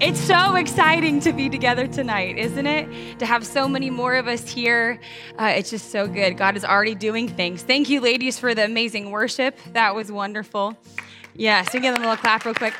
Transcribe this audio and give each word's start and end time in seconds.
It's 0.00 0.18
so 0.18 0.54
exciting 0.54 1.20
to 1.20 1.32
be 1.34 1.50
together 1.50 1.86
tonight, 1.86 2.38
isn't 2.38 2.66
it? 2.66 3.18
To 3.18 3.26
have 3.26 3.44
so 3.44 3.68
many 3.68 3.90
more 3.90 4.14
of 4.14 4.28
us 4.28 4.48
here. 4.48 4.98
Uh, 5.38 5.52
it's 5.54 5.68
just 5.68 5.90
so 5.92 6.06
good. 6.06 6.38
God 6.38 6.56
is 6.56 6.64
already 6.64 6.94
doing 6.94 7.28
things. 7.28 7.62
Thank 7.62 7.90
you, 7.90 8.00
ladies, 8.00 8.38
for 8.38 8.54
the 8.54 8.64
amazing 8.64 9.10
worship. 9.10 9.58
That 9.74 9.94
was 9.94 10.10
wonderful. 10.10 10.74
Yeah, 11.34 11.64
so 11.64 11.78
give 11.78 11.92
them 11.92 12.02
a 12.02 12.06
little 12.06 12.16
clap 12.16 12.46
real 12.46 12.54
quick. 12.54 12.72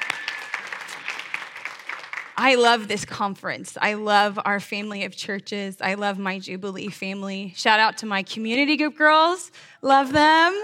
I 2.39 2.55
love 2.55 2.89
this 2.89 3.05
conference. 3.05 3.77
I 3.79 3.93
love 3.93 4.39
our 4.47 4.59
family 4.59 5.05
of 5.05 5.15
churches. 5.15 5.77
I 5.83 5.95
love 5.95 6.19
my 6.19 6.39
Jubilee 6.39 6.89
family. 6.89 7.53
Shout 7.55 7.81
out 7.81 7.99
to 7.99 8.07
my 8.07 8.23
community 8.23 8.79
group 8.79 8.97
girls. 8.97 9.53
Love 9.83 10.15
them. 10.15 10.59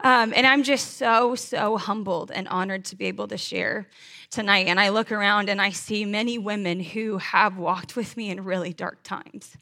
Um, 0.00 0.32
and 0.34 0.44
I'm 0.44 0.64
just 0.64 0.96
so, 0.96 1.36
so 1.36 1.76
humbled 1.76 2.32
and 2.32 2.48
honored 2.48 2.84
to 2.86 2.96
be 2.96 3.06
able 3.06 3.28
to 3.28 3.36
share 3.36 3.86
tonight. 4.30 4.66
And 4.66 4.78
I 4.78 4.90
look 4.90 5.10
around 5.12 5.48
and 5.48 5.60
I 5.60 5.70
see 5.70 6.04
many 6.04 6.38
women 6.38 6.80
who 6.80 7.18
have 7.18 7.56
walked 7.56 7.96
with 7.96 8.16
me 8.16 8.30
in 8.30 8.44
really 8.44 8.72
dark 8.72 9.02
times. 9.02 9.56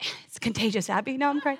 It's 0.26 0.38
contagious, 0.38 0.88
Abby. 0.88 1.18
No, 1.18 1.28
I'm 1.28 1.40
crying. 1.42 1.58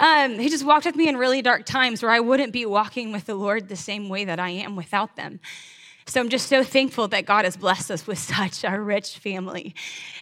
Um, 0.00 0.38
he 0.38 0.48
just 0.48 0.64
walked 0.64 0.86
with 0.86 0.96
me 0.96 1.06
in 1.06 1.18
really 1.18 1.42
dark 1.42 1.66
times 1.66 2.02
where 2.02 2.10
I 2.10 2.20
wouldn't 2.20 2.50
be 2.52 2.64
walking 2.64 3.12
with 3.12 3.26
the 3.26 3.34
Lord 3.34 3.68
the 3.68 3.76
same 3.76 4.08
way 4.08 4.24
that 4.24 4.40
I 4.40 4.48
am 4.48 4.74
without 4.74 5.16
them. 5.16 5.38
So 6.08 6.20
I'm 6.20 6.28
just 6.28 6.46
so 6.46 6.62
thankful 6.62 7.08
that 7.08 7.26
God 7.26 7.44
has 7.44 7.56
blessed 7.56 7.90
us 7.90 8.06
with 8.06 8.18
such 8.36 8.64
a 8.64 8.80
rich 8.80 9.18
family. 9.18 9.74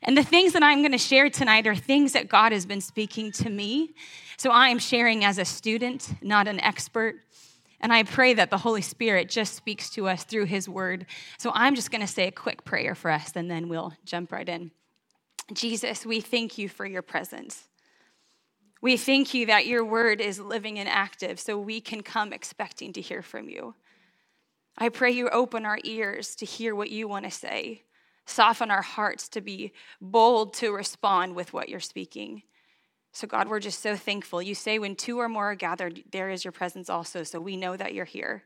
And 0.03 0.16
the 0.16 0.25
things 0.25 0.55
that 0.55 0.62
I'm 0.62 0.80
going 0.80 0.92
to 0.92 0.98
share 0.98 1.28
tonight 1.30 1.66
are 1.66 1.77
things 1.77 2.12
that 2.12 2.28
God 2.28 2.53
has 2.53 2.64
been 2.66 2.80
speaking 2.80 3.30
to 3.33 3.51
me. 3.51 3.95
So 4.37 4.51
I 4.51 4.69
am 4.69 4.78
sharing 4.78 5.25
as 5.25 5.39
a 5.39 5.45
student, 5.45 6.14
not 6.23 6.48
an 6.48 6.59
expert. 6.61 7.16
And 7.84 7.93
I 7.93 8.02
pray 8.02 8.33
that 8.33 8.48
the 8.48 8.56
Holy 8.56 8.80
Spirit 8.80 9.29
just 9.29 9.55
speaks 9.55 9.91
to 9.91 10.09
us 10.09 10.25
through 10.25 10.47
His 10.47 10.66
word. 10.66 11.05
So 11.37 11.52
I'm 11.55 11.75
just 11.75 11.91
going 11.91 12.01
to 12.01 12.06
say 12.06 12.27
a 12.27 12.33
quick 12.33 12.65
prayer 12.65 12.95
for 12.95 13.11
us, 13.11 13.33
and 13.34 13.50
then 13.50 13.69
we'll 13.69 13.92
jump 14.06 14.33
right 14.33 14.48
in. 14.48 14.70
Jesus, 15.53 16.06
we 16.06 16.23
thank 16.23 16.56
you 16.56 16.67
for 16.67 16.86
your 16.86 17.03
presence. 17.03 17.69
We 18.81 18.97
thank 18.97 19.34
you 19.34 19.45
that 19.47 19.67
your 19.67 19.84
word 19.84 20.23
is 20.23 20.41
living 20.41 20.78
and 20.78 20.89
active 20.89 21.39
so 21.39 21.58
we 21.58 21.83
can 21.83 22.03
come 22.03 22.33
expecting 22.33 22.95
to 22.95 23.03
hear 23.03 23.20
from 23.20 23.50
you. 23.50 23.75
I 24.78 24.89
pray 24.89 25.11
you 25.11 25.28
open 25.28 25.67
our 25.67 25.78
ears 25.84 26.34
to 26.36 26.47
hear 26.47 26.75
what 26.75 26.89
you 26.89 27.06
want 27.06 27.27
to 27.27 27.30
say, 27.30 27.83
soften 28.25 28.70
our 28.70 28.80
hearts 28.80 29.28
to 29.28 29.42
be 29.42 29.75
bold 30.01 30.55
to 30.55 30.73
respond 30.73 31.34
with 31.34 31.53
what 31.53 31.69
you're 31.69 31.80
speaking. 31.80 32.45
So, 33.15 33.29
God, 33.29 33.48
we're 33.48 33.61
just 33.61 33.81
so 33.81 33.95
thankful. 33.95 34.43
You 34.43 34.57
say, 34.57 34.81
when 34.81 34.97
two 34.97 35.20
or 35.20 35.29
more 35.29 35.53
are 35.53 35.55
gathered, 35.55 36.03
there 36.11 36.31
is 36.31 36.45
your 36.45 36.51
presence 36.51 36.91
also. 36.91 37.23
So, 37.23 37.41
we 37.41 37.57
know 37.57 37.77
that 37.77 37.95
you're 37.95 38.05
here. 38.05 38.43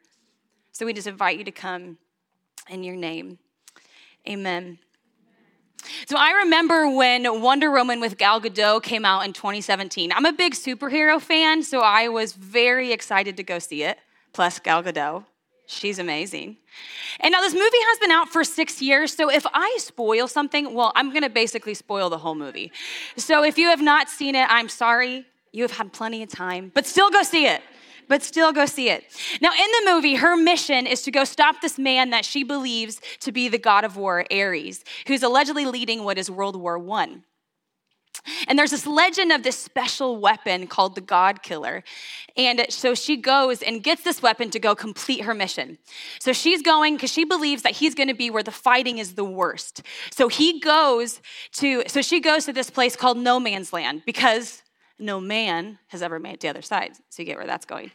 So, 0.72 0.84
we 0.84 0.92
just 0.92 1.06
invite 1.06 1.38
you 1.38 1.44
to 1.44 1.50
come 1.50 1.96
in 2.68 2.84
your 2.84 2.94
name. 2.94 3.38
Amen. 4.28 4.78
So, 6.06 6.18
I 6.18 6.42
remember 6.42 6.86
when 6.86 7.40
Wonder 7.40 7.70
Woman 7.70 7.98
with 7.98 8.18
Gal 8.18 8.42
Gadot 8.42 8.82
came 8.82 9.06
out 9.06 9.24
in 9.24 9.32
2017. 9.32 10.12
I'm 10.12 10.26
a 10.26 10.34
big 10.34 10.52
superhero 10.52 11.18
fan, 11.18 11.62
so 11.62 11.80
I 11.80 12.08
was 12.08 12.34
very 12.34 12.92
excited 12.92 13.38
to 13.38 13.42
go 13.42 13.58
see 13.58 13.84
it, 13.84 13.98
plus 14.34 14.58
Gal 14.58 14.82
Gadot. 14.82 15.24
She's 15.70 15.98
amazing. 15.98 16.56
And 17.20 17.30
now 17.30 17.42
this 17.42 17.52
movie 17.52 17.66
has 17.88 17.98
been 17.98 18.10
out 18.10 18.30
for 18.30 18.42
six 18.42 18.80
years, 18.80 19.14
so 19.14 19.30
if 19.30 19.44
I 19.52 19.76
spoil 19.78 20.26
something, 20.26 20.72
well, 20.72 20.92
I'm 20.96 21.12
gonna 21.12 21.28
basically 21.28 21.74
spoil 21.74 22.08
the 22.08 22.16
whole 22.16 22.34
movie. 22.34 22.72
So 23.18 23.44
if 23.44 23.58
you 23.58 23.66
have 23.68 23.82
not 23.82 24.08
seen 24.08 24.34
it, 24.34 24.46
I'm 24.48 24.70
sorry. 24.70 25.26
You 25.52 25.64
have 25.64 25.72
had 25.72 25.92
plenty 25.92 26.22
of 26.22 26.30
time, 26.30 26.72
but 26.74 26.86
still 26.86 27.10
go 27.10 27.22
see 27.22 27.46
it. 27.46 27.60
But 28.08 28.22
still 28.22 28.50
go 28.50 28.64
see 28.64 28.88
it. 28.88 29.04
Now, 29.42 29.50
in 29.50 29.84
the 29.84 29.92
movie, 29.92 30.14
her 30.14 30.34
mission 30.38 30.86
is 30.86 31.02
to 31.02 31.10
go 31.10 31.24
stop 31.24 31.60
this 31.60 31.78
man 31.78 32.08
that 32.10 32.24
she 32.24 32.42
believes 32.44 33.02
to 33.20 33.30
be 33.30 33.48
the 33.48 33.58
god 33.58 33.84
of 33.84 33.98
war, 33.98 34.24
Ares, 34.32 34.82
who's 35.06 35.22
allegedly 35.22 35.66
leading 35.66 36.02
what 36.02 36.16
is 36.16 36.30
World 36.30 36.56
War 36.56 36.78
One. 36.78 37.24
And 38.46 38.58
there's 38.58 38.70
this 38.70 38.86
legend 38.86 39.32
of 39.32 39.42
this 39.42 39.58
special 39.58 40.16
weapon 40.16 40.66
called 40.66 40.94
the 40.94 41.00
God 41.00 41.42
Killer. 41.42 41.84
And 42.36 42.66
so 42.68 42.94
she 42.94 43.16
goes 43.16 43.62
and 43.62 43.82
gets 43.82 44.02
this 44.02 44.22
weapon 44.22 44.50
to 44.50 44.58
go 44.58 44.74
complete 44.74 45.22
her 45.22 45.34
mission. 45.34 45.78
So 46.20 46.32
she's 46.32 46.62
going 46.62 46.94
because 46.94 47.12
she 47.12 47.24
believes 47.24 47.62
that 47.62 47.72
he's 47.72 47.94
going 47.94 48.08
to 48.08 48.14
be 48.14 48.30
where 48.30 48.42
the 48.42 48.52
fighting 48.52 48.98
is 48.98 49.14
the 49.14 49.24
worst. 49.24 49.82
So 50.10 50.28
he 50.28 50.60
goes 50.60 51.20
to, 51.54 51.84
so 51.86 52.02
she 52.02 52.20
goes 52.20 52.44
to 52.44 52.52
this 52.52 52.70
place 52.70 52.96
called 52.96 53.18
No 53.18 53.40
Man's 53.40 53.72
Land 53.72 54.02
because 54.06 54.62
no 54.98 55.20
man 55.20 55.78
has 55.88 56.02
ever 56.02 56.18
made 56.18 56.34
it 56.34 56.40
to 56.40 56.46
the 56.46 56.50
other 56.50 56.62
side. 56.62 56.92
So 57.08 57.22
you 57.22 57.26
get 57.26 57.36
where 57.36 57.46
that's 57.46 57.64
going. 57.64 57.92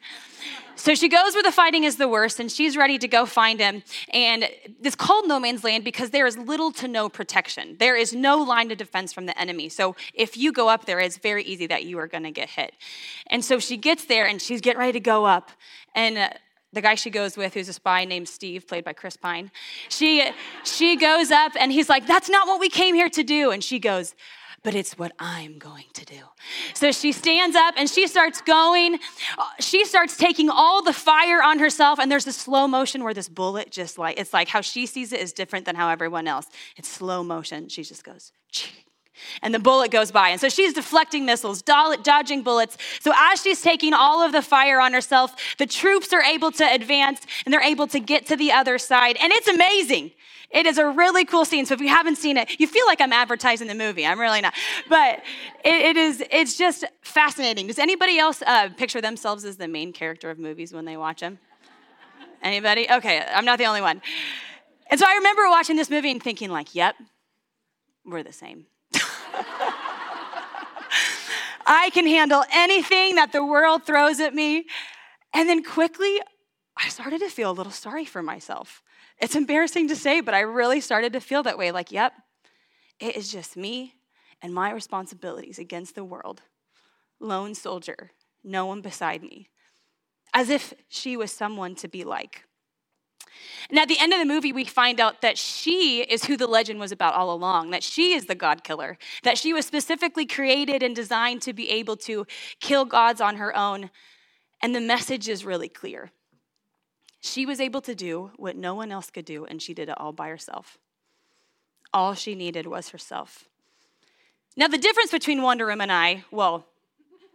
So 0.75 0.95
she 0.95 1.09
goes 1.09 1.33
where 1.33 1.43
the 1.43 1.51
fighting 1.51 1.83
is 1.83 1.97
the 1.97 2.07
worst, 2.07 2.39
and 2.39 2.51
she's 2.51 2.75
ready 2.75 2.97
to 2.97 3.07
go 3.07 3.25
find 3.25 3.59
him. 3.59 3.83
And 4.13 4.49
it's 4.81 4.95
called 4.95 5.27
no 5.27 5.39
man's 5.39 5.63
land 5.63 5.83
because 5.83 6.09
there 6.09 6.25
is 6.25 6.37
little 6.37 6.71
to 6.73 6.87
no 6.87 7.09
protection. 7.09 7.75
There 7.79 7.95
is 7.95 8.13
no 8.13 8.37
line 8.37 8.71
of 8.71 8.77
defense 8.77 9.13
from 9.13 9.25
the 9.25 9.39
enemy. 9.39 9.69
So 9.69 9.95
if 10.13 10.37
you 10.37 10.51
go 10.51 10.69
up 10.69 10.85
there, 10.85 10.99
it's 10.99 11.17
very 11.17 11.43
easy 11.43 11.67
that 11.67 11.83
you 11.85 11.99
are 11.99 12.07
going 12.07 12.23
to 12.23 12.31
get 12.31 12.49
hit. 12.49 12.73
And 13.27 13.43
so 13.43 13.59
she 13.59 13.77
gets 13.77 14.05
there, 14.05 14.25
and 14.25 14.41
she's 14.41 14.61
getting 14.61 14.79
ready 14.79 14.93
to 14.93 14.99
go 14.99 15.25
up. 15.25 15.51
And 15.93 16.17
uh, 16.17 16.29
the 16.71 16.81
guy 16.81 16.95
she 16.95 17.09
goes 17.09 17.37
with, 17.37 17.53
who's 17.53 17.69
a 17.69 17.73
spy 17.73 18.05
named 18.05 18.27
Steve, 18.27 18.67
played 18.67 18.83
by 18.83 18.93
Chris 18.93 19.15
Pine, 19.15 19.51
she, 19.89 20.31
she 20.63 20.95
goes 20.95 21.31
up, 21.31 21.51
and 21.59 21.71
he's 21.71 21.89
like, 21.89 22.07
That's 22.07 22.29
not 22.29 22.47
what 22.47 22.59
we 22.59 22.69
came 22.69 22.95
here 22.95 23.09
to 23.09 23.23
do. 23.23 23.51
And 23.51 23.63
she 23.63 23.77
goes, 23.77 24.15
but 24.63 24.73
it's 24.73 24.97
what 24.97 25.11
I'm 25.19 25.59
going 25.59 25.85
to 25.93 26.05
do. 26.05 26.19
So 26.73 26.91
she 26.91 27.11
stands 27.11 27.55
up 27.55 27.75
and 27.77 27.89
she 27.89 28.07
starts 28.07 28.41
going. 28.41 28.99
She 29.59 29.85
starts 29.85 30.17
taking 30.17 30.49
all 30.49 30.81
the 30.81 30.93
fire 30.93 31.43
on 31.43 31.59
herself, 31.59 31.99
and 31.99 32.11
there's 32.11 32.25
this 32.25 32.37
slow 32.37 32.67
motion 32.67 33.03
where 33.03 33.13
this 33.13 33.29
bullet 33.29 33.71
just 33.71 33.97
like, 33.97 34.19
it's 34.19 34.33
like 34.33 34.47
how 34.47 34.61
she 34.61 34.85
sees 34.85 35.11
it 35.13 35.19
is 35.19 35.33
different 35.33 35.65
than 35.65 35.75
how 35.75 35.89
everyone 35.89 36.27
else. 36.27 36.47
It's 36.77 36.87
slow 36.87 37.23
motion. 37.23 37.67
She 37.69 37.83
just 37.83 38.03
goes, 38.03 38.31
and 39.41 39.53
the 39.53 39.59
bullet 39.59 39.91
goes 39.91 40.11
by. 40.11 40.29
And 40.29 40.41
so 40.41 40.49
she's 40.49 40.73
deflecting 40.73 41.25
missiles, 41.25 41.61
dodging 41.61 42.41
bullets. 42.43 42.77
So 42.99 43.11
as 43.15 43.41
she's 43.41 43.61
taking 43.61 43.93
all 43.93 44.21
of 44.21 44.31
the 44.31 44.41
fire 44.41 44.79
on 44.79 44.93
herself, 44.93 45.35
the 45.57 45.65
troops 45.65 46.13
are 46.13 46.21
able 46.21 46.51
to 46.53 46.63
advance 46.63 47.21
and 47.45 47.53
they're 47.53 47.61
able 47.61 47.87
to 47.87 47.99
get 47.99 48.25
to 48.27 48.35
the 48.35 48.51
other 48.51 48.77
side. 48.77 49.17
And 49.21 49.31
it's 49.31 49.47
amazing. 49.47 50.11
It 50.49 50.67
is 50.67 50.77
a 50.77 50.87
really 50.87 51.25
cool 51.25 51.45
scene. 51.45 51.65
So 51.65 51.73
if 51.73 51.81
you 51.81 51.87
haven't 51.87 52.17
seen 52.17 52.37
it, 52.37 52.59
you 52.59 52.67
feel 52.67 52.85
like 52.85 53.01
I'm 53.01 53.11
advertising 53.11 53.67
the 53.67 53.75
movie. 53.75 54.05
I'm 54.05 54.19
really 54.19 54.39
not. 54.39 54.53
But 54.87 55.23
it, 55.65 55.73
it 55.73 55.97
is, 55.97 56.23
it's 56.31 56.55
just 56.57 56.85
fascinating. 57.01 57.67
Does 57.67 57.79
anybody 57.79 58.19
else 58.19 58.43
uh, 58.45 58.69
picture 58.69 59.01
themselves 59.01 59.45
as 59.45 59.57
the 59.57 59.67
main 59.67 59.91
character 59.93 60.29
of 60.29 60.37
movies 60.37 60.71
when 60.71 60.85
they 60.85 60.95
watch 60.95 61.21
them? 61.21 61.39
Anybody? 62.43 62.87
Okay, 62.91 63.25
I'm 63.33 63.45
not 63.45 63.57
the 63.57 63.65
only 63.65 63.81
one. 63.81 64.01
And 64.91 64.99
so 64.99 65.07
I 65.07 65.15
remember 65.15 65.43
watching 65.49 65.75
this 65.75 65.89
movie 65.89 66.11
and 66.11 66.21
thinking, 66.21 66.51
like, 66.51 66.75
yep, 66.75 66.95
we're 68.05 68.21
the 68.21 68.33
same. 68.33 68.67
I 71.65 71.89
can 71.91 72.05
handle 72.05 72.43
anything 72.51 73.15
that 73.15 73.31
the 73.31 73.45
world 73.45 73.83
throws 73.83 74.19
at 74.19 74.33
me. 74.33 74.65
And 75.33 75.49
then 75.49 75.63
quickly, 75.63 76.19
I 76.77 76.89
started 76.89 77.19
to 77.19 77.29
feel 77.29 77.51
a 77.51 77.53
little 77.53 77.71
sorry 77.71 78.05
for 78.05 78.21
myself. 78.21 78.81
It's 79.19 79.35
embarrassing 79.35 79.87
to 79.89 79.95
say, 79.95 80.21
but 80.21 80.33
I 80.33 80.41
really 80.41 80.81
started 80.81 81.13
to 81.13 81.21
feel 81.21 81.43
that 81.43 81.57
way 81.57 81.71
like, 81.71 81.91
yep, 81.91 82.13
it 82.99 83.15
is 83.15 83.31
just 83.31 83.55
me 83.55 83.95
and 84.41 84.53
my 84.53 84.71
responsibilities 84.71 85.59
against 85.59 85.95
the 85.95 86.03
world. 86.03 86.41
Lone 87.19 87.55
soldier, 87.55 88.11
no 88.43 88.65
one 88.65 88.81
beside 88.81 89.21
me. 89.21 89.49
As 90.33 90.49
if 90.49 90.73
she 90.89 91.15
was 91.15 91.31
someone 91.31 91.75
to 91.75 91.87
be 91.87 92.03
like. 92.03 92.43
And 93.69 93.79
at 93.79 93.87
the 93.87 93.99
end 93.99 94.13
of 94.13 94.19
the 94.19 94.25
movie, 94.25 94.51
we 94.51 94.65
find 94.65 94.99
out 94.99 95.21
that 95.21 95.37
she 95.37 96.01
is 96.01 96.25
who 96.25 96.37
the 96.37 96.47
legend 96.47 96.79
was 96.79 96.91
about 96.91 97.13
all 97.13 97.31
along, 97.31 97.71
that 97.71 97.83
she 97.83 98.13
is 98.13 98.25
the 98.25 98.35
God 98.35 98.63
killer, 98.63 98.97
that 99.23 99.37
she 99.37 99.53
was 99.53 99.65
specifically 99.65 100.25
created 100.25 100.83
and 100.83 100.95
designed 100.95 101.41
to 101.43 101.53
be 101.53 101.69
able 101.69 101.97
to 101.97 102.25
kill 102.59 102.85
gods 102.85 103.21
on 103.21 103.37
her 103.37 103.55
own. 103.55 103.89
And 104.61 104.75
the 104.75 104.81
message 104.81 105.27
is 105.27 105.45
really 105.45 105.69
clear. 105.69 106.11
She 107.19 107.45
was 107.45 107.61
able 107.61 107.81
to 107.81 107.95
do 107.95 108.31
what 108.35 108.55
no 108.55 108.75
one 108.75 108.91
else 108.91 109.09
could 109.09 109.25
do, 109.25 109.45
and 109.45 109.61
she 109.61 109.73
did 109.73 109.89
it 109.89 109.97
all 109.97 110.11
by 110.11 110.27
herself. 110.27 110.77
All 111.93 112.15
she 112.15 112.35
needed 112.35 112.67
was 112.67 112.89
herself. 112.89 113.45
Now, 114.55 114.67
the 114.67 114.77
difference 114.77 115.11
between 115.11 115.41
Wonder 115.41 115.65
Woman 115.65 115.89
and 115.89 115.91
I, 115.91 116.25
well, 116.31 116.65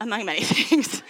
among 0.01 0.25
many 0.27 0.41
things, 0.45 1.03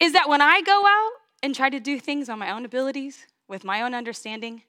is 0.00 0.12
that 0.12 0.28
when 0.28 0.40
I 0.40 0.62
go 0.62 0.84
out 0.86 1.12
and 1.42 1.54
try 1.54 1.70
to 1.70 1.80
do 1.80 1.98
things 1.98 2.28
on 2.28 2.38
my 2.38 2.50
own 2.50 2.64
abilities, 2.64 3.26
with 3.48 3.64
my 3.64 3.82
own 3.82 3.94
understanding, 3.94 4.62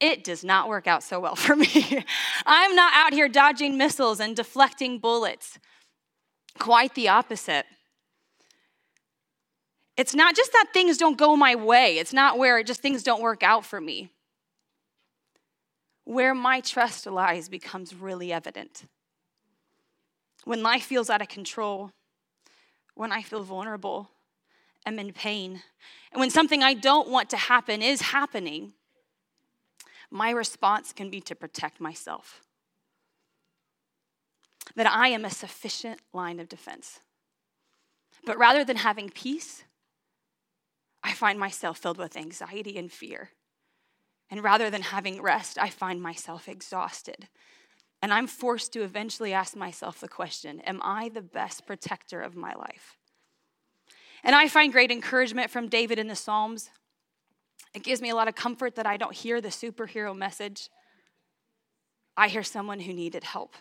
it 0.00 0.24
does 0.24 0.44
not 0.44 0.68
work 0.68 0.86
out 0.86 1.02
so 1.02 1.20
well 1.20 1.36
for 1.46 1.56
me. 1.56 2.04
I'm 2.44 2.74
not 2.74 2.92
out 2.94 3.12
here 3.12 3.28
dodging 3.28 3.78
missiles 3.78 4.20
and 4.20 4.36
deflecting 4.36 4.98
bullets. 4.98 5.58
Quite 6.58 6.94
the 6.94 7.08
opposite. 7.08 7.66
It's 9.96 10.14
not 10.14 10.36
just 10.36 10.52
that 10.52 10.66
things 10.74 10.98
don't 10.98 11.16
go 11.16 11.36
my 11.36 11.54
way, 11.54 11.98
it's 11.98 12.12
not 12.12 12.38
where 12.38 12.62
just 12.62 12.82
things 12.82 13.02
don't 13.02 13.22
work 13.22 13.42
out 13.42 13.64
for 13.64 13.80
me. 13.80 14.10
Where 16.04 16.34
my 16.34 16.60
trust 16.60 17.06
lies 17.06 17.48
becomes 17.48 17.94
really 17.94 18.32
evident. 18.32 18.84
When 20.44 20.62
life 20.62 20.84
feels 20.84 21.10
out 21.10 21.22
of 21.22 21.28
control, 21.28 21.90
when 22.94 23.10
I 23.10 23.22
feel 23.22 23.42
vulnerable, 23.42 24.10
am 24.86 24.98
in 24.98 25.12
pain, 25.12 25.62
and 26.12 26.20
when 26.20 26.30
something 26.30 26.62
I 26.62 26.74
don't 26.74 27.08
want 27.08 27.28
to 27.30 27.36
happen 27.36 27.82
is 27.82 28.00
happening, 28.00 28.72
my 30.10 30.30
response 30.30 30.92
can 30.92 31.10
be 31.10 31.20
to 31.22 31.34
protect 31.34 31.80
myself. 31.80 32.40
That 34.74 34.86
I 34.86 35.08
am 35.08 35.24
a 35.24 35.30
sufficient 35.30 36.00
line 36.12 36.40
of 36.40 36.48
defense. 36.48 37.00
But 38.24 38.38
rather 38.38 38.64
than 38.64 38.76
having 38.76 39.10
peace, 39.10 39.64
I 41.02 41.12
find 41.12 41.38
myself 41.38 41.78
filled 41.78 41.98
with 41.98 42.16
anxiety 42.16 42.78
and 42.78 42.90
fear. 42.90 43.30
And 44.30 44.42
rather 44.42 44.70
than 44.70 44.82
having 44.82 45.22
rest, 45.22 45.56
I 45.58 45.70
find 45.70 46.02
myself 46.02 46.48
exhausted. 46.48 47.28
And 48.02 48.12
I'm 48.12 48.26
forced 48.26 48.72
to 48.72 48.82
eventually 48.82 49.32
ask 49.32 49.56
myself 49.56 50.00
the 50.00 50.08
question 50.08 50.60
Am 50.60 50.80
I 50.82 51.08
the 51.08 51.22
best 51.22 51.66
protector 51.66 52.20
of 52.20 52.36
my 52.36 52.54
life? 52.54 52.95
And 54.26 54.34
I 54.34 54.48
find 54.48 54.72
great 54.72 54.90
encouragement 54.90 55.52
from 55.52 55.68
David 55.68 56.00
in 56.00 56.08
the 56.08 56.16
Psalms. 56.16 56.70
It 57.74 57.84
gives 57.84 58.02
me 58.02 58.10
a 58.10 58.14
lot 58.16 58.26
of 58.26 58.34
comfort 58.34 58.74
that 58.74 58.84
I 58.84 58.96
don't 58.96 59.14
hear 59.14 59.40
the 59.40 59.50
superhero 59.50 60.16
message. 60.16 60.68
I 62.16 62.26
hear 62.26 62.42
someone 62.42 62.80
who 62.80 62.92
needed 62.92 63.22
help. 63.22 63.54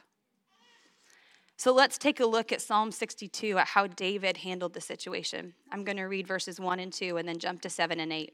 So 1.56 1.72
let's 1.72 2.00
take 2.00 2.20
a 2.20 2.26
look 2.26 2.52
at 2.52 2.62
Psalm 2.62 2.92
62 2.92 3.60
at 3.60 3.68
how 3.68 3.86
David 3.86 4.38
handled 4.38 4.74
the 4.74 4.82
situation. 4.82 5.54
I'm 5.72 5.84
going 5.84 5.98
to 5.98 6.06
read 6.06 6.26
verses 6.26 6.60
1 6.60 6.80
and 6.80 6.92
2 6.92 7.18
and 7.18 7.28
then 7.28 7.38
jump 7.38 7.62
to 7.62 7.70
7 7.70 8.00
and 8.00 8.12
8. 8.12 8.34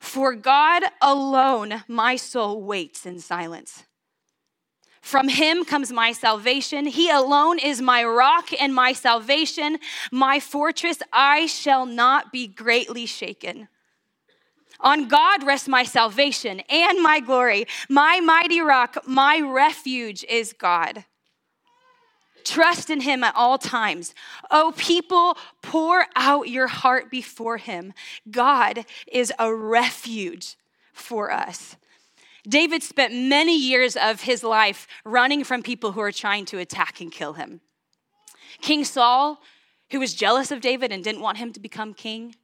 For 0.00 0.34
God 0.34 0.82
alone 1.00 1.84
my 1.86 2.16
soul 2.16 2.60
waits 2.60 3.06
in 3.06 3.20
silence. 3.20 3.84
From 5.08 5.28
him 5.28 5.64
comes 5.64 5.90
my 5.90 6.12
salvation. 6.12 6.84
He 6.84 7.08
alone 7.08 7.58
is 7.58 7.80
my 7.80 8.04
rock 8.04 8.50
and 8.60 8.74
my 8.74 8.92
salvation, 8.92 9.78
my 10.12 10.38
fortress. 10.38 10.98
I 11.10 11.46
shall 11.46 11.86
not 11.86 12.30
be 12.30 12.46
greatly 12.46 13.06
shaken. 13.06 13.68
On 14.80 15.08
God 15.08 15.44
rests 15.44 15.66
my 15.66 15.82
salvation 15.82 16.60
and 16.68 17.02
my 17.02 17.20
glory. 17.20 17.66
My 17.88 18.20
mighty 18.20 18.60
rock, 18.60 18.98
my 19.06 19.40
refuge 19.40 20.24
is 20.28 20.52
God. 20.52 21.06
Trust 22.44 22.90
in 22.90 23.00
him 23.00 23.24
at 23.24 23.34
all 23.34 23.56
times. 23.56 24.14
Oh, 24.50 24.74
people, 24.76 25.38
pour 25.62 26.04
out 26.16 26.50
your 26.50 26.66
heart 26.66 27.10
before 27.10 27.56
him. 27.56 27.94
God 28.30 28.84
is 29.10 29.32
a 29.38 29.54
refuge 29.54 30.58
for 30.92 31.32
us. 31.32 31.76
David 32.48 32.82
spent 32.82 33.12
many 33.14 33.56
years 33.56 33.96
of 33.96 34.22
his 34.22 34.42
life 34.42 34.86
running 35.04 35.44
from 35.44 35.62
people 35.62 35.92
who 35.92 36.00
are 36.00 36.12
trying 36.12 36.46
to 36.46 36.58
attack 36.58 37.00
and 37.00 37.12
kill 37.12 37.34
him. 37.34 37.60
King 38.60 38.84
Saul, 38.84 39.40
who 39.90 40.00
was 40.00 40.14
jealous 40.14 40.50
of 40.50 40.60
David 40.60 40.90
and 40.90 41.04
didn't 41.04 41.20
want 41.20 41.38
him 41.38 41.52
to 41.52 41.60
become 41.60 41.94
king. 41.94 42.34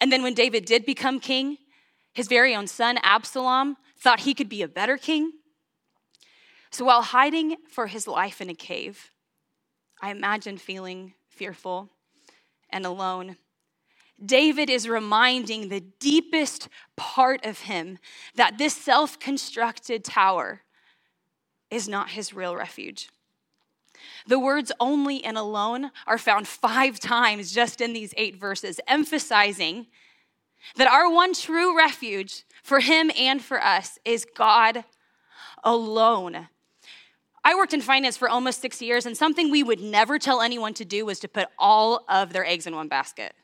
And 0.00 0.12
then 0.12 0.22
when 0.22 0.34
David 0.34 0.64
did 0.64 0.86
become 0.86 1.18
king, 1.18 1.58
his 2.12 2.28
very 2.28 2.54
own 2.54 2.66
son, 2.66 2.98
Absalom, 3.02 3.76
thought 3.98 4.20
he 4.20 4.34
could 4.34 4.48
be 4.48 4.62
a 4.62 4.68
better 4.68 4.96
king. 4.96 5.32
So 6.70 6.84
while 6.84 7.02
hiding 7.02 7.56
for 7.68 7.86
his 7.86 8.06
life 8.06 8.40
in 8.40 8.50
a 8.50 8.54
cave, 8.54 9.10
I 10.00 10.10
imagine 10.10 10.58
feeling 10.58 11.14
fearful 11.28 11.90
and 12.70 12.86
alone. 12.86 13.36
David 14.24 14.68
is 14.68 14.88
reminding 14.88 15.68
the 15.68 15.80
deepest 15.80 16.68
part 16.96 17.44
of 17.44 17.60
him 17.60 17.98
that 18.34 18.58
this 18.58 18.74
self 18.74 19.18
constructed 19.18 20.04
tower 20.04 20.62
is 21.70 21.88
not 21.88 22.10
his 22.10 22.32
real 22.34 22.56
refuge. 22.56 23.08
The 24.26 24.38
words 24.38 24.72
only 24.80 25.24
and 25.24 25.36
alone 25.36 25.90
are 26.06 26.18
found 26.18 26.46
five 26.48 27.00
times 27.00 27.52
just 27.52 27.80
in 27.80 27.92
these 27.92 28.14
eight 28.16 28.36
verses, 28.36 28.80
emphasizing 28.86 29.86
that 30.76 30.88
our 30.88 31.10
one 31.10 31.34
true 31.34 31.76
refuge 31.76 32.44
for 32.62 32.80
him 32.80 33.10
and 33.18 33.42
for 33.42 33.62
us 33.62 33.98
is 34.04 34.26
God 34.36 34.84
alone. 35.64 36.48
I 37.44 37.54
worked 37.54 37.72
in 37.72 37.80
finance 37.80 38.16
for 38.16 38.28
almost 38.28 38.60
six 38.60 38.82
years, 38.82 39.06
and 39.06 39.16
something 39.16 39.50
we 39.50 39.62
would 39.62 39.80
never 39.80 40.18
tell 40.18 40.40
anyone 40.40 40.74
to 40.74 40.84
do 40.84 41.06
was 41.06 41.20
to 41.20 41.28
put 41.28 41.48
all 41.58 42.04
of 42.08 42.32
their 42.32 42.44
eggs 42.44 42.66
in 42.66 42.74
one 42.74 42.88
basket. 42.88 43.34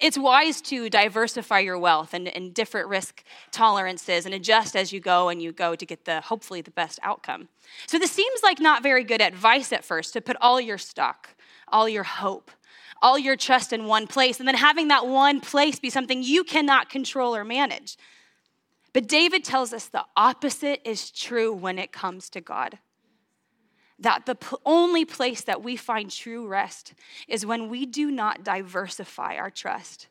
It's 0.00 0.16
wise 0.16 0.60
to 0.62 0.88
diversify 0.88 1.58
your 1.60 1.76
wealth 1.76 2.14
and, 2.14 2.28
and 2.28 2.54
different 2.54 2.86
risk 2.88 3.24
tolerances 3.50 4.26
and 4.26 4.34
adjust 4.34 4.76
as 4.76 4.92
you 4.92 5.00
go 5.00 5.28
and 5.28 5.42
you 5.42 5.50
go 5.50 5.74
to 5.74 5.84
get 5.84 6.04
the 6.04 6.20
hopefully 6.20 6.60
the 6.60 6.70
best 6.70 7.00
outcome. 7.02 7.48
So 7.88 7.98
this 7.98 8.12
seems 8.12 8.40
like 8.44 8.60
not 8.60 8.84
very 8.84 9.02
good 9.02 9.20
advice 9.20 9.72
at 9.72 9.84
first 9.84 10.12
to 10.12 10.20
put 10.20 10.36
all 10.40 10.60
your 10.60 10.78
stock, 10.78 11.30
all 11.66 11.88
your 11.88 12.04
hope, 12.04 12.52
all 13.02 13.18
your 13.18 13.34
trust 13.34 13.72
in 13.72 13.86
one 13.86 14.06
place, 14.06 14.38
and 14.38 14.46
then 14.46 14.54
having 14.54 14.86
that 14.88 15.06
one 15.06 15.40
place 15.40 15.80
be 15.80 15.90
something 15.90 16.22
you 16.22 16.44
cannot 16.44 16.88
control 16.90 17.34
or 17.34 17.44
manage. 17.44 17.96
But 18.92 19.08
David 19.08 19.42
tells 19.42 19.72
us 19.72 19.86
the 19.86 20.04
opposite 20.16 20.80
is 20.88 21.10
true 21.10 21.52
when 21.52 21.76
it 21.76 21.90
comes 21.90 22.30
to 22.30 22.40
God 22.40 22.78
that 23.98 24.26
the 24.26 24.36
only 24.64 25.04
place 25.04 25.42
that 25.42 25.62
we 25.62 25.76
find 25.76 26.10
true 26.10 26.46
rest 26.46 26.94
is 27.26 27.44
when 27.44 27.68
we 27.68 27.84
do 27.84 28.10
not 28.10 28.44
diversify 28.44 29.36
our 29.36 29.50
trust. 29.50 30.06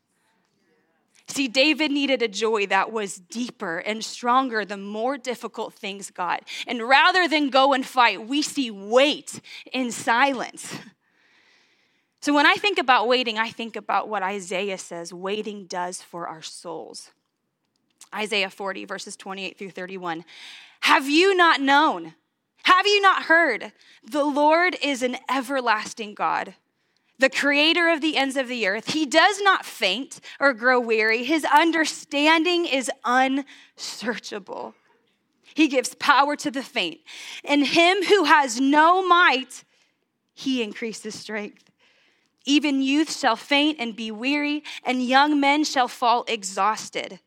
See, 1.29 1.47
David 1.47 1.91
needed 1.91 2.21
a 2.21 2.27
joy 2.27 2.67
that 2.67 2.91
was 2.91 3.17
deeper 3.17 3.79
and 3.79 4.03
stronger 4.03 4.63
the 4.63 4.77
more 4.77 5.17
difficult 5.17 5.73
things 5.73 6.09
got. 6.09 6.47
And 6.65 6.87
rather 6.87 7.27
than 7.27 7.49
go 7.49 7.73
and 7.73 7.85
fight, 7.85 8.27
we 8.27 8.41
see 8.41 8.71
wait 8.71 9.41
in 9.73 9.91
silence. 9.91 10.73
So 12.21 12.33
when 12.33 12.45
I 12.45 12.55
think 12.55 12.77
about 12.77 13.07
waiting, 13.07 13.37
I 13.37 13.49
think 13.49 13.75
about 13.75 14.09
what 14.09 14.23
Isaiah 14.23 14.77
says 14.77 15.13
waiting 15.13 15.65
does 15.65 16.01
for 16.01 16.27
our 16.27 16.41
souls. 16.41 17.11
Isaiah 18.15 18.49
40, 18.49 18.85
verses 18.85 19.17
28 19.17 19.57
through 19.57 19.71
31. 19.71 20.23
Have 20.81 21.09
you 21.09 21.35
not 21.35 21.59
known? 21.59 22.15
Have 22.67 22.85
you 22.85 22.99
not 22.99 23.23
heard? 23.23 23.71
The 24.03 24.25
Lord 24.25 24.75
is 24.83 25.01
an 25.01 25.15
everlasting 25.33 26.13
God, 26.13 26.53
the 27.17 27.29
creator 27.29 27.87
of 27.87 28.01
the 28.01 28.17
ends 28.17 28.35
of 28.35 28.49
the 28.49 28.67
earth. 28.67 28.91
He 28.91 29.05
does 29.05 29.41
not 29.41 29.65
faint 29.65 30.19
or 30.37 30.51
grow 30.51 30.77
weary, 30.77 31.23
his 31.23 31.45
understanding 31.45 32.65
is 32.65 32.91
unsearchable. 33.05 34.75
He 35.55 35.69
gives 35.69 35.95
power 35.95 36.35
to 36.35 36.51
the 36.51 36.61
faint, 36.61 36.99
and 37.45 37.65
him 37.65 38.03
who 38.03 38.25
has 38.25 38.59
no 38.59 39.07
might, 39.07 39.63
he 40.33 40.61
increases 40.61 41.17
strength. 41.17 41.71
Even 42.43 42.81
youth 42.81 43.17
shall 43.17 43.37
faint 43.37 43.77
and 43.79 43.95
be 43.95 44.11
weary, 44.11 44.61
and 44.83 45.01
young 45.01 45.39
men 45.39 45.63
shall 45.63 45.87
fall 45.87 46.25
exhausted. 46.27 47.21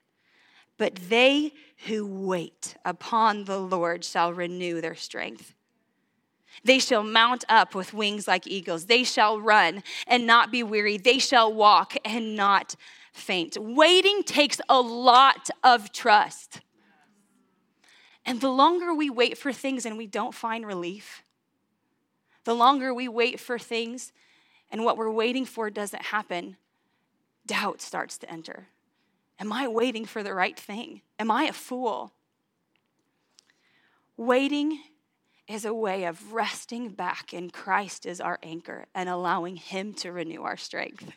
But 0.81 0.95
they 0.95 1.53
who 1.89 2.07
wait 2.07 2.75
upon 2.87 3.45
the 3.45 3.59
Lord 3.59 4.03
shall 4.03 4.33
renew 4.33 4.81
their 4.81 4.95
strength. 4.95 5.53
They 6.65 6.79
shall 6.79 7.03
mount 7.03 7.45
up 7.51 7.75
with 7.75 7.93
wings 7.93 8.27
like 8.27 8.47
eagles. 8.47 8.87
They 8.87 9.05
shall 9.05 9.39
run 9.39 9.83
and 10.07 10.27
not 10.27 10.51
be 10.51 10.63
weary. 10.63 10.97
They 10.97 11.19
shall 11.19 11.53
walk 11.53 11.97
and 12.03 12.35
not 12.35 12.77
faint. 13.13 13.59
Waiting 13.61 14.23
takes 14.23 14.59
a 14.71 14.81
lot 14.81 15.51
of 15.63 15.93
trust. 15.93 16.63
And 18.25 18.41
the 18.41 18.49
longer 18.49 18.95
we 18.95 19.11
wait 19.11 19.37
for 19.37 19.53
things 19.53 19.85
and 19.85 19.99
we 19.99 20.07
don't 20.07 20.35
find 20.35 20.67
relief, 20.67 21.23
the 22.45 22.55
longer 22.55 22.95
we 22.95 23.07
wait 23.07 23.39
for 23.39 23.59
things 23.59 24.15
and 24.71 24.83
what 24.83 24.97
we're 24.97 25.13
waiting 25.13 25.45
for 25.45 25.69
doesn't 25.69 26.07
happen, 26.07 26.57
doubt 27.45 27.83
starts 27.83 28.17
to 28.17 28.31
enter. 28.33 28.69
Am 29.41 29.53
I 29.55 29.67
waiting 29.67 30.05
for 30.05 30.23
the 30.23 30.35
right 30.35 30.59
thing? 30.59 31.01
Am 31.19 31.31
I 31.31 31.45
a 31.45 31.53
fool? 31.53 32.13
Waiting 34.19 34.79
is 35.49 35.65
a 35.65 35.73
way 35.73 36.05
of 36.05 36.35
resting 36.35 36.91
back 36.91 37.33
in 37.33 37.49
Christ 37.49 38.07
as 38.07 38.21
our 38.21 38.39
anchor 38.43 38.85
and 38.95 39.09
allowing 39.09 39.57
Him 39.57 39.95
to 39.95 40.13
renew 40.13 40.43
our 40.43 40.59
strength. 40.59 41.11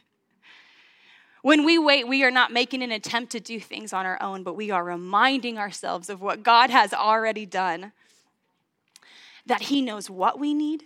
When 1.41 1.65
we 1.65 1.77
wait, 1.77 2.07
we 2.07 2.23
are 2.23 2.31
not 2.31 2.53
making 2.53 2.81
an 2.81 2.93
attempt 2.93 3.33
to 3.33 3.41
do 3.41 3.59
things 3.59 3.91
on 3.91 4.05
our 4.05 4.19
own, 4.23 4.43
but 4.43 4.55
we 4.55 4.71
are 4.71 4.85
reminding 4.85 5.57
ourselves 5.57 6.09
of 6.09 6.21
what 6.21 6.41
God 6.41 6.69
has 6.69 6.93
already 6.93 7.45
done. 7.45 7.91
That 9.45 9.63
He 9.63 9.81
knows 9.81 10.09
what 10.09 10.39
we 10.39 10.53
need, 10.53 10.85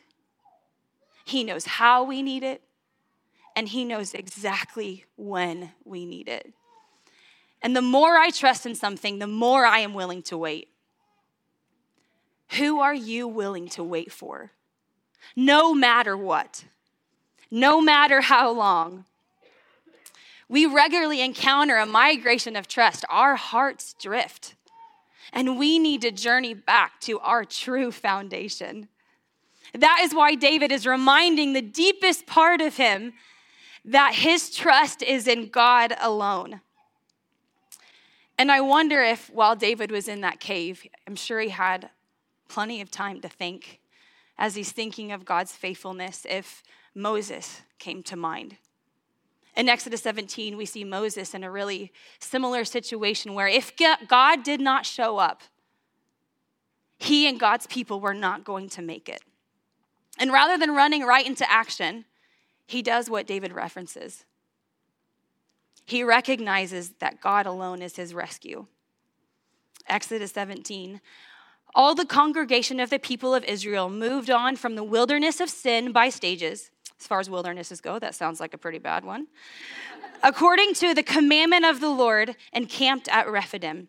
He 1.23 1.43
knows 1.43 1.65
how 1.65 2.03
we 2.03 2.23
need 2.23 2.41
it, 2.41 2.63
and 3.55 3.69
He 3.69 3.85
knows 3.85 4.15
exactly 4.15 5.05
when 5.15 5.73
we 5.85 6.07
need 6.07 6.27
it. 6.27 6.51
And 7.61 7.75
the 7.75 7.81
more 7.81 8.17
I 8.17 8.29
trust 8.29 8.65
in 8.65 8.75
something, 8.75 9.19
the 9.19 9.27
more 9.27 9.65
I 9.65 9.79
am 9.79 9.93
willing 9.93 10.21
to 10.23 10.37
wait. 10.37 10.69
Who 12.51 12.79
are 12.79 12.93
you 12.93 13.27
willing 13.27 13.67
to 13.69 13.83
wait 13.83 14.11
for? 14.11 14.51
No 15.35 15.73
matter 15.73 16.15
what, 16.15 16.65
no 17.51 17.81
matter 17.81 18.21
how 18.21 18.51
long. 18.51 19.05
We 20.49 20.65
regularly 20.65 21.21
encounter 21.21 21.75
a 21.77 21.85
migration 21.85 22.55
of 22.55 22.67
trust. 22.67 23.03
Our 23.09 23.35
hearts 23.35 23.93
drift, 23.99 24.55
and 25.33 25.59
we 25.59 25.77
need 25.77 26.01
to 26.03 26.11
journey 26.11 26.53
back 26.53 27.01
to 27.01 27.19
our 27.19 27.43
true 27.43 27.91
foundation. 27.91 28.87
That 29.73 29.99
is 30.03 30.13
why 30.13 30.35
David 30.35 30.71
is 30.71 30.87
reminding 30.87 31.51
the 31.51 31.61
deepest 31.61 32.25
part 32.25 32.61
of 32.61 32.77
him 32.77 33.13
that 33.83 34.15
his 34.15 34.49
trust 34.49 35.01
is 35.01 35.27
in 35.27 35.49
God 35.49 35.93
alone. 35.99 36.61
And 38.37 38.51
I 38.51 38.61
wonder 38.61 39.01
if 39.01 39.29
while 39.29 39.55
David 39.55 39.91
was 39.91 40.07
in 40.07 40.21
that 40.21 40.39
cave, 40.39 40.85
I'm 41.07 41.15
sure 41.15 41.39
he 41.39 41.49
had 41.49 41.89
plenty 42.47 42.81
of 42.81 42.91
time 42.91 43.21
to 43.21 43.29
think 43.29 43.79
as 44.37 44.55
he's 44.55 44.71
thinking 44.71 45.11
of 45.11 45.25
God's 45.25 45.53
faithfulness, 45.53 46.25
if 46.29 46.61
Moses 46.93 47.61
came 47.79 48.03
to 48.03 48.15
mind. 48.15 48.57
In 49.55 49.67
Exodus 49.67 50.03
17, 50.03 50.55
we 50.55 50.65
see 50.67 50.83
Moses 50.83 51.33
in 51.33 51.43
a 51.43 51.49
really 51.49 51.91
similar 52.19 52.63
situation 52.63 53.33
where 53.33 53.47
if 53.47 53.73
God 54.07 54.43
did 54.43 54.61
not 54.61 54.85
show 54.85 55.17
up, 55.17 55.41
he 56.99 57.27
and 57.27 57.39
God's 57.39 57.65
people 57.65 57.99
were 57.99 58.13
not 58.13 58.43
going 58.43 58.69
to 58.69 58.83
make 58.83 59.09
it. 59.09 59.21
And 60.19 60.31
rather 60.31 60.57
than 60.57 60.75
running 60.75 61.03
right 61.03 61.25
into 61.25 61.49
action, 61.51 62.05
he 62.67 62.83
does 62.83 63.09
what 63.09 63.25
David 63.25 63.51
references. 63.51 64.25
He 65.87 66.03
recognizes 66.03 66.91
that 66.99 67.21
God 67.21 67.45
alone 67.45 67.81
is 67.81 67.95
his 67.95 68.13
rescue. 68.13 68.67
Exodus 69.87 70.33
17. 70.33 70.99
All 71.73 71.95
the 71.95 72.05
congregation 72.05 72.81
of 72.81 72.89
the 72.89 72.99
people 72.99 73.33
of 73.33 73.45
Israel 73.45 73.89
moved 73.89 74.29
on 74.29 74.57
from 74.57 74.75
the 74.75 74.83
wilderness 74.83 75.39
of 75.39 75.49
sin 75.49 75.93
by 75.93 76.09
stages. 76.09 76.71
As 76.99 77.07
far 77.07 77.21
as 77.21 77.29
wildernesses 77.29 77.79
go, 77.79 77.99
that 77.99 78.15
sounds 78.15 78.41
like 78.41 78.53
a 78.53 78.57
pretty 78.57 78.79
bad 78.79 79.05
one. 79.05 79.27
According 80.21 80.73
to 80.73 80.93
the 80.93 81.03
commandment 81.03 81.63
of 81.63 81.79
the 81.79 81.89
Lord, 81.89 82.35
and 82.51 82.67
camped 82.67 83.07
at 83.07 83.29
Rephidim. 83.29 83.87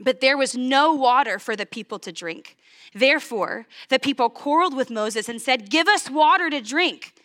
But 0.00 0.22
there 0.22 0.38
was 0.38 0.56
no 0.56 0.94
water 0.94 1.38
for 1.38 1.56
the 1.56 1.66
people 1.66 1.98
to 1.98 2.12
drink. 2.12 2.56
Therefore, 2.94 3.66
the 3.90 3.98
people 3.98 4.30
quarreled 4.30 4.74
with 4.74 4.88
Moses 4.88 5.28
and 5.28 5.42
said, 5.42 5.68
Give 5.68 5.88
us 5.88 6.08
water 6.08 6.48
to 6.48 6.62
drink. 6.62 7.20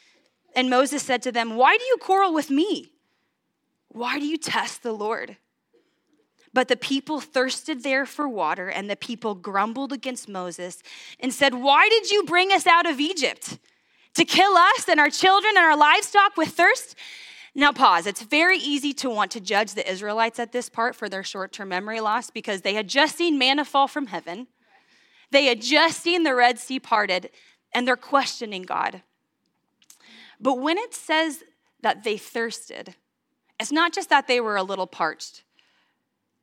And 0.57 0.69
Moses 0.69 1.03
said 1.03 1.21
to 1.23 1.31
them, 1.31 1.55
Why 1.55 1.77
do 1.77 1.85
you 1.85 1.97
quarrel 2.01 2.33
with 2.33 2.49
me? 2.49 2.92
Why 3.93 4.19
do 4.19 4.25
you 4.25 4.37
test 4.37 4.83
the 4.83 4.91
Lord? 4.91 5.37
But 6.53 6.67
the 6.67 6.75
people 6.75 7.19
thirsted 7.19 7.81
there 7.81 8.05
for 8.05 8.27
water, 8.27 8.67
and 8.67 8.89
the 8.89 8.95
people 8.95 9.33
grumbled 9.33 9.91
against 9.91 10.29
Moses 10.29 10.83
and 11.19 11.33
said, 11.33 11.55
Why 11.55 11.89
did 11.89 12.11
you 12.11 12.23
bring 12.23 12.51
us 12.51 12.67
out 12.67 12.87
of 12.87 12.99
Egypt? 12.99 13.57
To 14.15 14.25
kill 14.25 14.55
us 14.55 14.87
and 14.87 14.99
our 14.99 15.09
children 15.09 15.53
and 15.57 15.65
our 15.65 15.77
livestock 15.77 16.37
with 16.37 16.49
thirst? 16.49 16.95
Now, 17.55 17.71
pause. 17.71 18.07
It's 18.07 18.21
very 18.21 18.57
easy 18.57 18.93
to 18.93 19.09
want 19.09 19.31
to 19.31 19.39
judge 19.39 19.73
the 19.73 19.89
Israelites 19.89 20.39
at 20.39 20.51
this 20.51 20.69
part 20.69 20.95
for 20.95 21.09
their 21.09 21.23
short 21.23 21.51
term 21.51 21.69
memory 21.69 21.99
loss 21.99 22.29
because 22.29 22.61
they 22.61 22.73
had 22.73 22.87
just 22.87 23.17
seen 23.17 23.37
manna 23.37 23.65
fall 23.65 23.87
from 23.87 24.07
heaven. 24.07 24.47
They 25.31 25.45
had 25.45 25.61
just 25.61 26.01
seen 26.01 26.23
the 26.23 26.35
Red 26.35 26.59
Sea 26.59 26.79
parted, 26.79 27.31
and 27.73 27.87
they're 27.87 27.95
questioning 27.95 28.63
God. 28.63 29.01
But 30.39 30.59
when 30.59 30.77
it 30.77 30.93
says 30.93 31.43
that 31.81 32.03
they 32.03 32.17
thirsted, 32.17 32.95
it's 33.59 33.71
not 33.71 33.93
just 33.93 34.09
that 34.09 34.27
they 34.27 34.39
were 34.39 34.55
a 34.55 34.63
little 34.63 34.87
parched. 34.87 35.43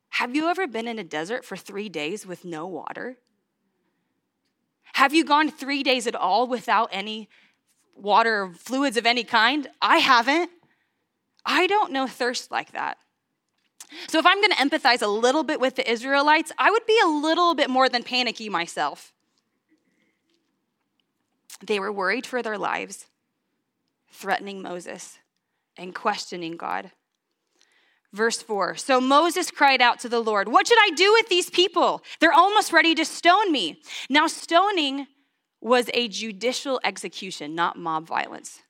Have 0.09 0.35
you 0.35 0.49
ever 0.49 0.67
been 0.67 0.87
in 0.87 0.99
a 0.99 1.03
desert 1.03 1.45
for 1.45 1.55
three 1.55 1.89
days 1.89 2.25
with 2.25 2.43
no 2.43 2.67
water? 2.67 3.17
Have 4.93 5.13
you 5.13 5.23
gone 5.23 5.49
three 5.49 5.83
days 5.83 6.05
at 6.07 6.15
all 6.15 6.47
without 6.47 6.89
any 6.91 7.29
water 7.95 8.43
or 8.43 8.53
fluids 8.53 8.97
of 8.97 9.05
any 9.05 9.23
kind? 9.23 9.67
I 9.81 9.97
haven't. 9.97 10.51
I 11.45 11.67
don't 11.67 11.91
know 11.91 12.07
thirst 12.07 12.51
like 12.51 12.73
that. 12.73 12.97
So, 14.07 14.19
if 14.19 14.25
I'm 14.25 14.39
going 14.41 14.51
to 14.51 14.57
empathize 14.57 15.01
a 15.01 15.07
little 15.07 15.43
bit 15.43 15.59
with 15.59 15.75
the 15.75 15.89
Israelites, 15.89 16.51
I 16.57 16.71
would 16.71 16.85
be 16.85 16.97
a 17.03 17.07
little 17.07 17.55
bit 17.55 17.69
more 17.69 17.89
than 17.89 18.03
panicky 18.03 18.47
myself. 18.47 19.11
They 21.61 21.79
were 21.79 21.91
worried 21.91 22.25
for 22.25 22.41
their 22.41 22.57
lives, 22.57 23.07
threatening 24.09 24.61
Moses 24.61 25.19
and 25.77 25.93
questioning 25.93 26.57
God. 26.57 26.91
Verse 28.13 28.41
4 28.41 28.75
So 28.75 28.99
Moses 28.99 29.51
cried 29.51 29.81
out 29.81 29.99
to 29.99 30.09
the 30.09 30.19
Lord, 30.19 30.47
What 30.49 30.67
should 30.67 30.79
I 30.79 30.89
do 30.95 31.11
with 31.13 31.29
these 31.29 31.49
people? 31.49 32.03
They're 32.19 32.33
almost 32.33 32.73
ready 32.73 32.93
to 32.95 33.05
stone 33.05 33.51
me. 33.51 33.81
Now, 34.09 34.27
stoning 34.27 35.07
was 35.61 35.89
a 35.93 36.07
judicial 36.07 36.81
execution, 36.83 37.55
not 37.55 37.77
mob 37.77 38.07
violence. 38.07 38.61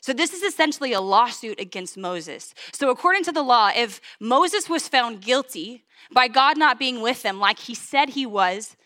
So, 0.00 0.12
this 0.12 0.32
is 0.32 0.42
essentially 0.42 0.92
a 0.92 1.00
lawsuit 1.00 1.58
against 1.58 1.96
Moses. 1.96 2.54
So, 2.72 2.90
according 2.90 3.24
to 3.24 3.32
the 3.32 3.42
law, 3.42 3.72
if 3.74 4.00
Moses 4.20 4.68
was 4.68 4.86
found 4.86 5.20
guilty 5.20 5.84
by 6.12 6.28
God 6.28 6.56
not 6.56 6.78
being 6.78 7.00
with 7.00 7.22
them 7.22 7.40
like 7.40 7.58
he 7.58 7.74
said 7.74 8.10
he 8.10 8.26
was, 8.26 8.76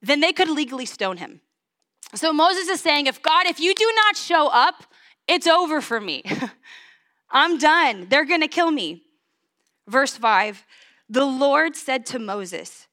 then 0.00 0.20
they 0.20 0.32
could 0.32 0.48
legally 0.48 0.86
stone 0.86 1.16
him. 1.16 1.40
So, 2.14 2.32
Moses 2.32 2.68
is 2.68 2.80
saying, 2.80 3.06
if 3.06 3.20
God, 3.20 3.46
if 3.46 3.58
you 3.58 3.74
do 3.74 3.92
not 3.96 4.16
show 4.16 4.46
up, 4.46 4.84
it's 5.26 5.48
over 5.48 5.80
for 5.80 6.00
me. 6.00 6.22
I'm 7.30 7.58
done. 7.58 8.06
They're 8.08 8.24
going 8.24 8.40
to 8.40 8.48
kill 8.48 8.70
me. 8.70 9.02
Verse 9.86 10.16
5 10.16 10.64
The 11.08 11.24
Lord 11.24 11.76
said 11.76 12.06
to 12.06 12.18
Moses, 12.18 12.86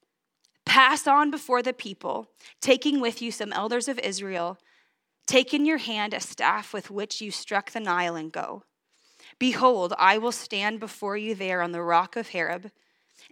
Pass 0.66 1.08
on 1.08 1.32
before 1.32 1.62
the 1.62 1.74
people, 1.74 2.30
taking 2.60 3.00
with 3.00 3.22
you 3.22 3.32
some 3.32 3.54
elders 3.54 3.88
of 3.88 4.00
Israel 4.00 4.58
Take 5.26 5.54
in 5.54 5.66
your 5.66 5.80
hand 5.80 6.14
a 6.14 6.20
staff 6.20 6.74
with 6.74 6.92
which 6.92 7.20
you 7.22 7.32
struck 7.32 7.72
the 7.72 7.80
Nile 7.80 8.16
and 8.16 8.32
go. 8.32 8.64
Behold, 9.40 9.94
I 9.98 10.18
will 10.18 10.32
stand 10.32 10.80
before 10.80 11.18
you 11.18 11.34
there 11.34 11.62
on 11.62 11.72
the 11.72 11.82
rock 11.82 12.16
of 12.16 12.30
Horeb, 12.30 12.72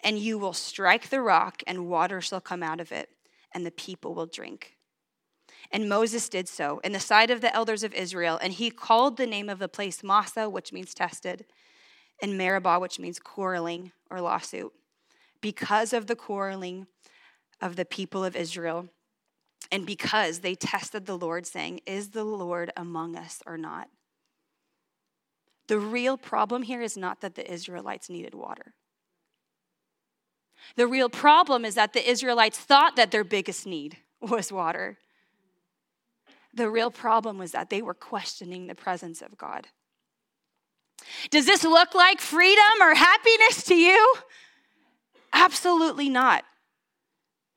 and 0.04 0.18
you 0.18 0.38
will 0.38 0.54
strike 0.54 1.10
the 1.10 1.22
rock, 1.22 1.62
and 1.68 1.88
water 1.88 2.20
shall 2.20 2.42
come 2.42 2.64
out 2.64 2.80
of 2.80 2.92
it, 2.92 3.10
and 3.54 3.66
the 3.66 3.72
people 3.72 4.16
will 4.16 4.26
drink. 4.26 4.76
And 5.74 5.90
Moses 5.90 6.30
did 6.30 6.48
so 6.48 6.80
in 6.84 6.92
the 6.92 7.00
sight 7.00 7.32
of 7.32 7.42
the 7.42 7.54
elders 7.54 7.84
of 7.84 7.94
Israel, 7.94 8.40
and 8.42 8.54
he 8.54 8.70
called 8.70 9.18
the 9.18 9.26
name 9.26 9.50
of 9.50 9.58
the 9.58 9.68
place 9.68 10.04
Massah, 10.04 10.48
which 10.48 10.72
means 10.72 10.94
tested, 10.94 11.46
and 12.22 12.38
Meribah, 12.38 12.80
which 12.80 13.00
means 13.00 13.18
quarreling 13.18 13.92
or 14.12 14.22
lawsuit, 14.22 14.72
because 15.42 15.92
of 15.92 16.06
the 16.06 16.16
quarreling 16.16 16.86
of 17.60 17.76
the 17.76 17.86
people 17.86 18.24
of 18.24 18.36
Israel 18.36 18.88
and 19.72 19.86
because 19.86 20.40
they 20.42 20.54
tested 20.54 21.08
the 21.08 21.18
Lord, 21.18 21.48
saying, 21.48 21.82
Is 21.88 22.10
the 22.10 22.24
Lord 22.24 22.72
among 22.78 23.16
us 23.16 23.42
or 23.48 23.58
not? 23.58 23.90
The 25.68 25.80
real 25.80 26.18
problem 26.18 26.62
here 26.62 26.82
is 26.82 26.96
not 26.96 27.22
that 27.22 27.34
the 27.34 27.52
Israelites 27.52 28.10
needed 28.10 28.36
water. 28.36 28.76
The 30.76 30.86
real 30.86 31.10
problem 31.10 31.66
is 31.66 31.74
that 31.76 31.94
the 31.94 32.08
Israelites 32.08 32.60
thought 32.60 32.96
that 32.96 33.10
their 33.10 33.24
biggest 33.24 33.66
need 33.66 33.98
was 34.22 34.52
water. 34.52 35.00
The 36.54 36.70
real 36.70 36.92
problem 36.92 37.38
was 37.38 37.52
that 37.52 37.70
they 37.70 37.82
were 37.82 37.94
questioning 37.94 38.68
the 38.68 38.76
presence 38.76 39.22
of 39.22 39.38
God. 39.38 39.68
Does 41.30 41.46
this 41.46 41.64
look 41.64 41.96
like 41.96 42.22
freedom 42.22 42.82
or 42.82 42.94
happiness 42.94 43.64
to 43.66 43.76
you? 43.76 44.16
Absolutely 45.34 46.10
not. 46.10 46.44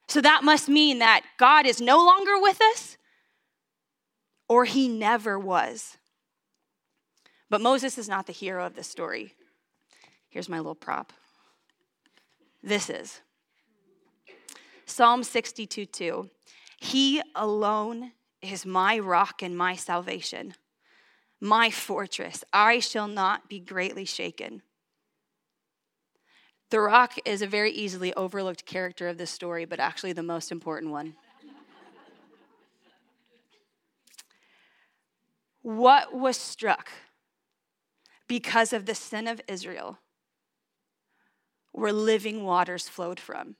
So 0.09 0.21
that 0.21 0.45
must 0.45 0.69
mean 0.69 1.00
that 1.00 1.23
God 1.37 1.67
is 1.67 1.81
no 1.81 2.05
longer 2.05 2.41
with 2.41 2.61
us 2.62 2.97
or 4.49 4.65
he 4.65 4.88
never 4.88 5.38
was. 5.38 5.99
But 7.50 7.61
Moses 7.61 7.99
is 7.99 8.09
not 8.09 8.26
the 8.26 8.33
hero 8.33 8.65
of 8.67 8.75
this 8.75 8.88
story. 8.88 9.35
Here's 10.29 10.49
my 10.49 10.59
little 10.59 10.75
prop. 10.75 11.12
This 12.62 12.91
is 12.91 13.21
Psalm 14.87 15.23
62 15.23 15.87
2. 15.87 16.31
He 16.79 17.23
alone 17.35 18.12
is 18.43 18.66
my 18.66 18.99
rock 18.99 19.43
and 19.43 19.57
my 19.57 19.75
salvation, 19.76 20.55
my 21.40 21.71
fortress. 21.71 22.45
I 22.52 22.78
shall 22.78 23.09
not 23.09 23.49
be 23.49 23.59
greatly 23.59 24.05
shaken. 24.05 24.62
The 26.71 26.81
rock 26.81 27.14
is 27.25 27.43
a 27.43 27.47
very 27.47 27.71
easily 27.71 28.12
overlooked 28.14 28.66
character 28.66 29.09
of 29.09 29.19
this 29.19 29.31
story, 29.31 29.64
but 29.64 29.81
actually 29.81 30.12
the 30.12 30.23
most 30.23 30.50
important 30.50 30.93
one. 30.93 31.14
what 35.66 36.14
was 36.14 36.37
struck 36.37 36.93
because 38.28 38.73
of 38.73 38.87
the 38.87 38.95
sin 38.95 39.26
of 39.26 39.40
Israel 39.49 39.99
where 41.73 41.93
living 41.93 42.45
waters 42.45 42.88
flowed 42.88 43.19
from? 43.19 43.57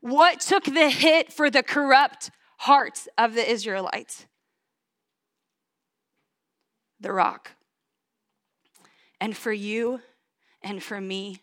What 0.00 0.40
took 0.40 0.64
the 0.64 0.90
hit 0.90 1.32
for 1.32 1.50
the 1.50 1.62
corrupt 1.62 2.30
hearts 2.58 3.08
of 3.18 3.34
the 3.34 3.50
Israelites? 3.50 4.26
The 7.00 7.12
rock. 7.12 7.52
And 9.20 9.36
for 9.36 9.52
you 9.52 10.00
and 10.62 10.82
for 10.82 11.00
me, 11.00 11.42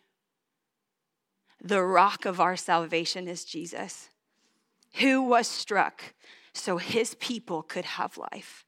the 1.62 1.82
rock 1.82 2.24
of 2.26 2.40
our 2.40 2.56
salvation 2.56 3.26
is 3.26 3.44
Jesus, 3.44 4.10
who 4.96 5.22
was 5.22 5.48
struck 5.48 6.14
so 6.52 6.76
his 6.76 7.14
people 7.16 7.62
could 7.62 7.84
have 7.84 8.18
life. 8.18 8.64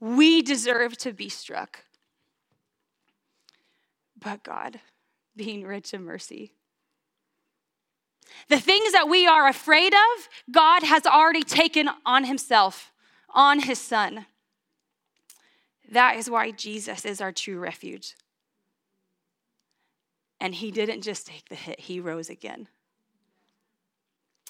We 0.00 0.42
deserve 0.42 0.98
to 0.98 1.12
be 1.12 1.28
struck. 1.28 1.84
But 4.18 4.42
God, 4.42 4.80
being 5.36 5.64
rich 5.64 5.94
in 5.94 6.04
mercy, 6.04 6.54
the 8.48 8.60
things 8.60 8.92
that 8.92 9.08
we 9.08 9.26
are 9.26 9.48
afraid 9.48 9.92
of, 9.94 10.28
God 10.50 10.82
has 10.82 11.06
already 11.06 11.42
taken 11.42 11.88
on 12.04 12.24
himself, 12.24 12.92
on 13.30 13.60
his 13.60 13.78
son. 13.78 14.26
That 15.90 16.16
is 16.16 16.30
why 16.30 16.50
Jesus 16.50 17.04
is 17.04 17.20
our 17.20 17.32
true 17.32 17.58
refuge. 17.58 18.14
And 20.40 20.54
he 20.54 20.70
didn't 20.70 21.02
just 21.02 21.26
take 21.26 21.48
the 21.48 21.54
hit, 21.54 21.80
he 21.80 22.00
rose 22.00 22.28
again. 22.28 22.68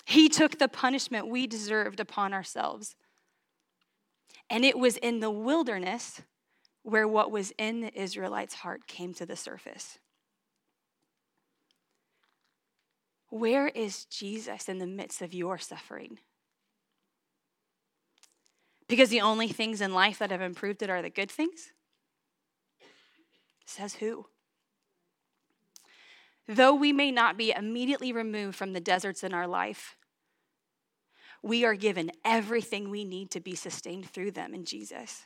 He 0.05 0.29
took 0.29 0.59
the 0.59 0.69
punishment 0.69 1.29
we 1.29 1.47
deserved 1.47 2.01
upon 2.01 2.33
ourselves. 2.33 2.97
And 4.51 4.65
it 4.65 4.79
was 4.79 4.97
in 4.97 5.21
the 5.21 5.31
wilderness 5.31 6.23
where 6.83 7.07
what 7.07 7.31
was 7.31 7.53
in 7.59 7.81
the 7.81 8.01
Israelites' 8.01 8.55
heart 8.55 8.87
came 8.87 9.15
to 9.15 9.27
the 9.27 9.37
surface. 9.37 9.99
Where 13.33 13.69
is 13.69 14.05
Jesus 14.05 14.69
in 14.69 14.77
the 14.77 14.87
midst 14.87 15.23
of 15.23 15.33
your 15.33 15.57
suffering? 15.57 16.19
Because 18.89 19.09
the 19.09 19.23
only 19.23 19.49
things 19.49 19.81
in 19.81 19.95
life 19.95 20.19
that 20.19 20.31
have 20.31 20.43
improved 20.43 20.83
it 20.83 20.91
are 20.91 21.01
the 21.01 21.09
good 21.09 21.31
things? 21.31 21.73
Says 23.65 23.95
who? 23.95 24.27
Though 26.47 26.75
we 26.75 26.93
may 26.93 27.11
not 27.11 27.39
be 27.39 27.53
immediately 27.53 28.13
removed 28.13 28.55
from 28.55 28.75
the 28.75 28.81
deserts 28.81 29.25
in 29.25 29.33
our 29.33 29.47
life, 29.47 29.97
we 31.43 31.65
are 31.65 31.75
given 31.75 32.13
everything 32.27 32.91
we 32.91 33.07
need 33.07 33.31
to 33.31 33.41
be 33.41 33.55
sustained 33.55 34.11
through 34.11 34.33
them 34.33 34.53
in 34.53 34.67
Jesus. 34.67 35.23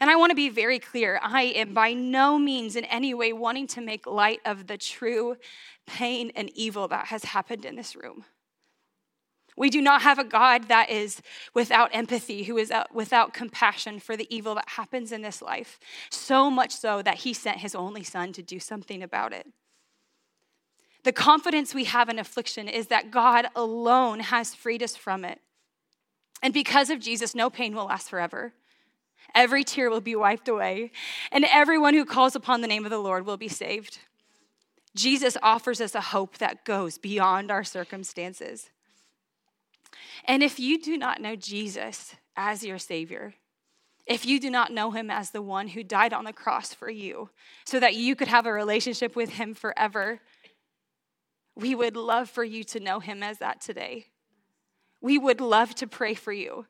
And 0.00 0.10
I 0.10 0.16
want 0.16 0.30
to 0.30 0.36
be 0.36 0.48
very 0.48 0.78
clear 0.78 1.18
I 1.22 1.42
am 1.42 1.72
by 1.72 1.92
no 1.92 2.38
means 2.38 2.76
in 2.76 2.84
any 2.84 3.14
way 3.14 3.32
wanting 3.32 3.66
to 3.68 3.80
make 3.80 4.06
light 4.06 4.40
of 4.44 4.66
the 4.66 4.76
true 4.76 5.36
pain 5.86 6.32
and 6.36 6.50
evil 6.54 6.88
that 6.88 7.06
has 7.06 7.24
happened 7.24 7.64
in 7.64 7.76
this 7.76 7.96
room. 7.96 8.24
We 9.56 9.68
do 9.68 9.82
not 9.82 10.02
have 10.02 10.18
a 10.18 10.24
God 10.24 10.68
that 10.68 10.90
is 10.90 11.20
without 11.54 11.90
empathy, 11.92 12.44
who 12.44 12.56
is 12.56 12.70
uh, 12.70 12.84
without 12.92 13.34
compassion 13.34 13.98
for 13.98 14.16
the 14.16 14.34
evil 14.34 14.54
that 14.54 14.68
happens 14.68 15.12
in 15.12 15.22
this 15.22 15.42
life, 15.42 15.78
so 16.10 16.50
much 16.50 16.70
so 16.70 17.02
that 17.02 17.18
he 17.18 17.34
sent 17.34 17.58
his 17.58 17.74
only 17.74 18.02
son 18.02 18.32
to 18.32 18.42
do 18.42 18.58
something 18.58 19.02
about 19.02 19.32
it. 19.32 19.46
The 21.02 21.12
confidence 21.12 21.74
we 21.74 21.84
have 21.84 22.08
in 22.08 22.18
affliction 22.18 22.68
is 22.68 22.86
that 22.88 23.10
God 23.10 23.48
alone 23.56 24.20
has 24.20 24.54
freed 24.54 24.82
us 24.82 24.96
from 24.96 25.24
it. 25.24 25.40
And 26.42 26.54
because 26.54 26.88
of 26.90 27.00
Jesus, 27.00 27.34
no 27.34 27.50
pain 27.50 27.74
will 27.74 27.86
last 27.86 28.08
forever. 28.08 28.52
Every 29.34 29.64
tear 29.64 29.90
will 29.90 30.00
be 30.00 30.16
wiped 30.16 30.48
away, 30.48 30.92
and 31.30 31.44
everyone 31.44 31.94
who 31.94 32.04
calls 32.04 32.34
upon 32.34 32.60
the 32.60 32.68
name 32.68 32.84
of 32.84 32.90
the 32.90 32.98
Lord 32.98 33.26
will 33.26 33.36
be 33.36 33.48
saved. 33.48 33.98
Jesus 34.94 35.36
offers 35.42 35.80
us 35.80 35.94
a 35.94 36.00
hope 36.00 36.38
that 36.38 36.64
goes 36.64 36.98
beyond 36.98 37.50
our 37.50 37.64
circumstances. 37.64 38.70
And 40.24 40.42
if 40.42 40.58
you 40.58 40.80
do 40.80 40.96
not 40.96 41.20
know 41.20 41.36
Jesus 41.36 42.14
as 42.36 42.64
your 42.64 42.78
Savior, 42.78 43.34
if 44.06 44.26
you 44.26 44.40
do 44.40 44.50
not 44.50 44.72
know 44.72 44.90
Him 44.90 45.10
as 45.10 45.30
the 45.30 45.42
one 45.42 45.68
who 45.68 45.84
died 45.84 46.12
on 46.12 46.24
the 46.24 46.32
cross 46.32 46.74
for 46.74 46.90
you 46.90 47.30
so 47.64 47.78
that 47.78 47.94
you 47.94 48.16
could 48.16 48.28
have 48.28 48.46
a 48.46 48.52
relationship 48.52 49.14
with 49.14 49.30
Him 49.30 49.54
forever, 49.54 50.20
we 51.54 51.74
would 51.74 51.96
love 51.96 52.28
for 52.28 52.42
you 52.42 52.64
to 52.64 52.80
know 52.80 52.98
Him 53.00 53.22
as 53.22 53.38
that 53.38 53.60
today. 53.60 54.06
We 55.00 55.16
would 55.16 55.40
love 55.40 55.74
to 55.76 55.86
pray 55.86 56.14
for 56.14 56.32
you. 56.32 56.66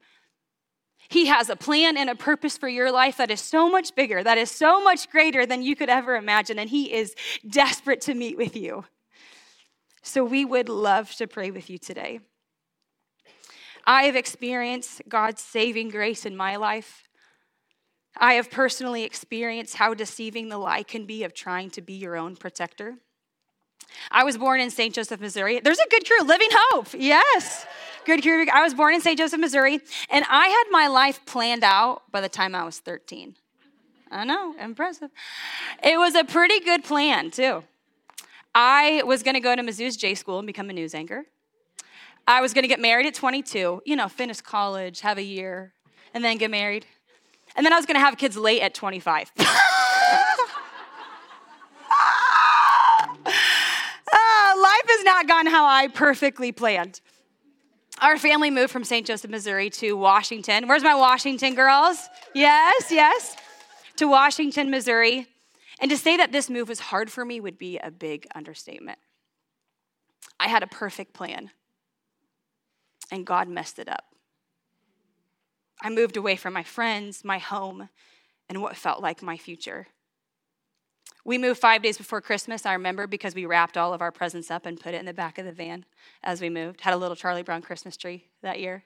He 1.09 1.27
has 1.27 1.51
a 1.51 1.57
plan 1.57 1.97
and 1.97 2.09
a 2.09 2.15
purpose 2.15 2.57
for 2.57 2.69
your 2.69 2.93
life 2.93 3.17
that 3.17 3.31
is 3.31 3.41
so 3.41 3.69
much 3.69 3.95
bigger, 3.95 4.23
that 4.23 4.39
is 4.39 4.51
so 4.51 4.83
much 4.83 5.11
greater 5.11 5.45
than 5.45 5.63
you 5.63 5.75
could 5.75 5.89
ever 5.89 6.15
imagine, 6.15 6.59
and 6.59 6.71
He 6.71 6.93
is 6.93 7.15
desperate 7.49 8.01
to 8.03 8.15
meet 8.15 8.37
with 8.37 8.57
you. 8.57 8.85
So 10.03 10.25
we 10.25 10.45
would 10.45 10.69
love 10.69 11.13
to 11.17 11.27
pray 11.27 11.51
with 11.51 11.69
you 11.69 11.79
today. 11.79 12.21
I 13.87 14.05
have 14.05 14.17
experienced 14.17 15.03
God's 15.09 15.43
saving 15.43 15.89
grace 15.89 16.25
in 16.25 16.37
my 16.37 16.57
life. 16.57 17.09
I 18.17 18.35
have 18.35 18.51
personally 18.51 19.05
experienced 19.05 19.77
how 19.77 19.95
deceiving 19.95 20.49
the 20.49 20.59
lie 20.59 20.83
can 20.83 21.07
be 21.07 21.25
of 21.25 21.35
trying 21.35 21.71
to 21.71 21.83
be 21.83 21.95
your 21.95 22.17
own 22.17 22.37
protector. 22.37 22.97
I 24.11 24.25
was 24.25 24.37
born 24.37 24.61
in 24.61 24.71
St. 24.71 24.95
Joseph, 24.95 25.21
Missouri. 25.21 25.61
There's 25.61 25.79
a 25.79 25.89
good 25.91 26.07
crew, 26.07 26.27
Living 26.27 26.49
Hope. 26.53 26.89
Yes. 26.97 27.67
Good 28.05 28.23
crew. 28.23 28.47
I 28.53 28.63
was 28.63 28.75
born 28.75 28.95
in 28.95 29.01
St. 29.01 29.19
Joseph, 29.19 29.41
Missouri, 29.41 29.81
and 30.09 30.25
I 30.29 30.49
had 30.49 30.65
my 30.71 30.87
life 30.87 31.25
planned 31.27 31.65
out 31.65 32.03
by 32.11 32.21
the 32.21 32.29
time 32.29 32.55
I 32.55 32.65
was 32.65 32.79
13. 32.79 33.37
I 34.11 34.25
know, 34.25 34.55
impressive. 34.59 35.11
It 35.83 35.99
was 35.99 36.15
a 36.15 36.25
pretty 36.25 36.61
good 36.61 36.83
plan, 36.83 37.31
too. 37.31 37.63
I 38.55 39.03
was 39.05 39.23
going 39.23 39.35
to 39.35 39.41
go 39.41 39.55
to 39.55 39.63
Mizzou's 39.63 39.97
J 39.97 40.15
School 40.15 40.39
and 40.39 40.47
become 40.47 40.69
a 40.71 40.73
news 40.73 40.95
anchor. 40.95 41.27
I 42.27 42.41
was 42.41 42.53
going 42.53 42.65
to 42.65 42.69
get 42.69 42.81
married 42.81 43.07
at 43.07 43.15
22, 43.15 43.83
you 43.85 43.97
know, 43.97 44.09
finish 44.09 44.41
college, 44.41 45.01
have 45.01 45.19
a 45.19 45.23
year, 45.23 45.73
and 46.15 46.25
then 46.25 46.39
get 46.39 46.51
married. 46.51 46.87
And 47.57 47.65
then 47.65 47.73
I 47.73 47.77
was 47.77 47.87
going 47.87 47.97
to 47.97 48.01
have 48.01 48.17
kids 48.17 48.37
late 48.37 48.63
at 48.63 48.75
25. 48.75 49.33
Ah, 54.13 54.55
life 54.61 54.83
has 54.89 55.00
not 55.11 55.27
gone 55.27 55.47
how 55.47 55.67
I 55.67 55.89
perfectly 55.89 56.53
planned. 56.53 57.01
Our 58.01 58.17
family 58.17 58.49
moved 58.49 58.73
from 58.73 58.85
St. 58.85 59.05
Joseph, 59.05 59.29
Missouri 59.29 59.69
to 59.71 59.95
Washington. 59.95 60.69
Where's 60.69 60.85
my 60.85 60.95
Washington 60.95 61.57
girls? 61.57 62.09
Yes, 62.33 62.93
yes. 62.93 63.37
To 63.97 64.07
Washington, 64.07 64.71
Missouri. 64.71 65.27
And 65.81 65.91
to 65.91 65.97
say 65.97 66.17
that 66.17 66.31
this 66.31 66.49
move 66.49 66.69
was 66.69 66.79
hard 66.79 67.11
for 67.11 67.25
me 67.25 67.41
would 67.41 67.59
be 67.59 67.79
a 67.79 67.91
big 67.91 68.29
understatement. 68.37 69.01
I 70.39 70.47
had 70.47 70.63
a 70.63 70.69
perfect 70.69 71.13
plan 71.13 71.51
and 73.11 73.27
God 73.27 73.49
messed 73.49 73.81
it 73.81 73.89
up. 73.89 74.05
I 75.83 75.91
moved 75.91 76.17
away 76.17 76.37
from 76.37 76.53
my 76.53 76.63
friends, 76.63 77.25
my 77.25 77.39
home, 77.39 77.89
and 78.49 78.63
what 78.63 78.77
felt 78.77 79.03
like 79.03 79.23
my 79.23 79.37
future. 79.37 79.89
We 81.25 81.39
moved 81.39 81.61
five 81.61 81.83
days 81.83 81.99
before 81.99 82.21
Christmas, 82.21 82.65
I 82.65 82.73
remember, 82.73 83.07
because 83.07 83.35
we 83.35 83.47
wrapped 83.47 83.77
all 83.77 83.93
of 83.93 84.01
our 84.01 84.11
presents 84.11 84.51
up 84.51 84.67
and 84.67 84.81
put 84.81 84.95
it 84.95 84.99
in 84.99 85.07
the 85.07 85.13
back 85.13 85.39
of 85.39 85.45
the 85.45 85.53
van 85.53 85.85
as 86.23 86.41
we 86.41 86.49
moved. 86.49 86.81
Had 86.81 86.95
a 86.95 86.97
little 86.97 87.17
Charlie 87.17 87.43
Brown 87.43 87.63
Christmas 87.63 87.97
tree 87.97 88.25
that 88.43 88.61
year. 88.61 88.85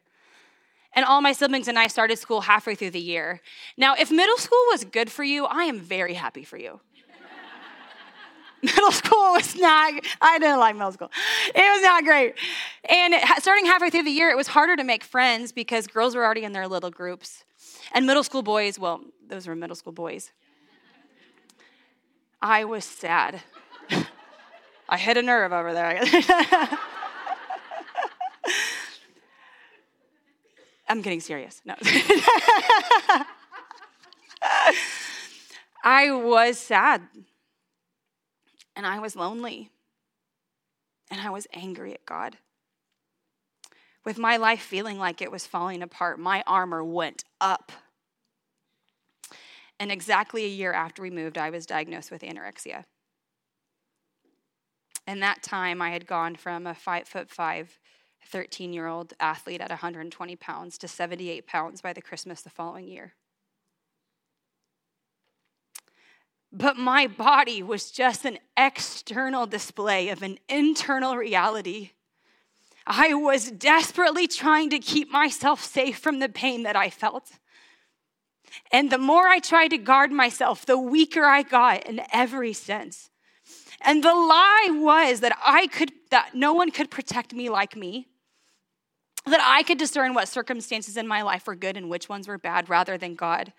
And 0.95 1.05
all 1.05 1.21
my 1.21 1.33
siblings 1.33 1.69
and 1.69 1.79
I 1.79 1.89
started 1.89 2.19
school 2.19 2.43
halfway 2.43 2.75
through 2.75 2.91
the 2.91 3.01
year. 3.01 3.41
Now, 3.77 3.95
if 3.95 4.11
middle 4.11 4.37
school 4.37 4.63
was 4.71 4.85
good 4.85 5.11
for 5.11 5.25
you, 5.25 5.45
I 5.47 5.65
am 5.65 5.81
very 5.81 6.15
happy 6.15 6.45
for 6.45 6.57
you 6.57 6.81
middle 8.63 8.93
school 8.93 9.33
was 9.33 9.55
not, 9.57 9.93
I 10.23 10.39
didn't 10.39 10.59
like 10.59 10.75
middle 10.75 10.93
school. 10.93 11.11
It 11.55 11.57
was 11.57 11.83
not 11.83 12.05
great. 12.05 12.35
And 12.89 13.15
starting 13.39 13.67
halfway 13.67 13.91
through 13.91 14.05
the 14.05 14.11
year, 14.11 14.31
it 14.31 14.37
was 14.37 14.49
harder 14.49 14.75
to 14.77 14.85
make 14.85 15.05
friends 15.05 15.53
because 15.53 15.87
girls 15.87 16.15
were 16.15 16.25
already 16.25 16.45
in 16.45 16.53
their 16.53 16.67
little 16.67 16.91
groups. 16.91 17.45
And 17.93 18.07
middle 18.07 18.23
school 18.23 18.43
boys, 18.43 18.79
well, 18.79 19.03
those 19.27 19.47
were 19.47 19.55
middle 19.55 19.77
school 19.77 19.93
boys. 19.93 20.33
I 22.45 22.65
was 22.65 22.85
sad. 22.85 23.41
I 24.89 24.99
hit 24.99 25.17
a 25.17 25.23
nerve 25.23 25.51
over 25.51 25.73
there. 25.73 25.99
I'm 30.87 31.01
getting 31.01 31.21
serious. 31.21 31.63
No. 31.65 31.75
I 35.83 36.11
was 36.13 36.59
sad 36.59 37.01
and 38.77 38.87
I 38.87 38.99
was 38.99 39.17
lonely. 39.17 39.71
And 41.11 41.23
I 41.23 41.31
was 41.31 41.47
angry 41.55 41.95
at 41.95 42.05
God. 42.05 42.37
With 44.05 44.19
my 44.19 44.37
life 44.37 44.61
feeling 44.61 44.99
like 44.99 45.23
it 45.23 45.33
was 45.33 45.47
falling 45.47 45.83
apart, 45.83 46.19
my 46.19 46.45
armor 46.47 46.85
went 46.85 47.25
up. 47.41 47.73
And 49.81 49.91
exactly 49.91 50.45
a 50.45 50.49
year 50.49 50.73
after 50.73 51.03
we 51.03 51.11
moved, 51.11 51.37
I 51.37 51.51
was 51.51 51.67
diagnosed 51.67 52.11
with 52.11 52.23
anorexia. 52.23 52.85
In 55.07 55.21
that 55.21 55.43
time, 55.43 55.83
I 55.83 55.91
had 55.91 56.07
gone 56.07 56.37
from 56.37 56.67
a 56.67 56.75
five 56.75 57.07
foot 57.07 57.29
five, 57.29 57.79
13 58.27 58.73
year 58.73 58.87
old 58.87 59.13
athlete 59.21 59.61
at 59.61 59.71
120 59.71 60.37
pounds 60.37 60.79
to 60.79 60.89
78 60.89 61.47
pounds 61.47 61.81
by 61.81 61.93
the 61.93 62.01
Christmas 62.01 62.41
the 62.41 62.51
following 62.51 62.89
year. 62.89 63.15
But 66.51 66.77
my 66.77 67.09
body 67.09 67.63
was 67.63 67.91
just 67.91 68.25
an 68.25 68.39
external 68.57 69.45
display 69.47 70.09
of 70.09 70.23
an 70.23 70.39
internal 70.49 71.17
reality. 71.17 71.91
I 72.87 73.15
was 73.15 73.51
desperately 73.51 74.29
trying 74.29 74.71
to 74.71 74.79
keep 74.79 75.11
myself 75.11 75.65
safe 75.65 75.99
from 75.99 76.21
the 76.21 76.29
pain 76.29 76.63
that 76.63 76.77
I 76.77 76.91
felt. 76.91 77.33
And 78.71 78.91
the 78.91 78.99
more 78.99 79.29
I 79.29 79.39
tried 79.39 79.69
to 79.69 79.79
guard 79.79 80.13
myself, 80.13 80.67
the 80.67 80.79
weaker 80.79 81.25
I 81.25 81.43
got 81.43 81.87
in 81.87 82.03
every 82.13 82.53
sense. 82.53 83.11
And 83.81 84.03
the 84.03 84.15
lie 84.15 84.71
was 84.73 85.21
that 85.21 85.37
I 85.45 85.67
could 85.67 85.93
that 86.11 86.35
no 86.35 86.53
one 86.53 86.71
could 86.71 86.91
protect 86.91 87.35
me 87.35 87.49
like 87.49 87.77
me 87.77 88.07
that 89.27 89.41
I 89.43 89.63
could 89.63 89.79
discern 89.79 90.15
what 90.15 90.29
circumstances 90.29 90.97
in 90.97 91.09
my 91.09 91.23
life 91.23 91.47
were 91.47 91.55
good 91.55 91.77
and 91.77 91.89
which 91.89 92.09
ones 92.09 92.29
were 92.29 92.39
bad 92.39 92.69
rather 92.69 92.99
than 92.99 93.15
God. 93.15 93.53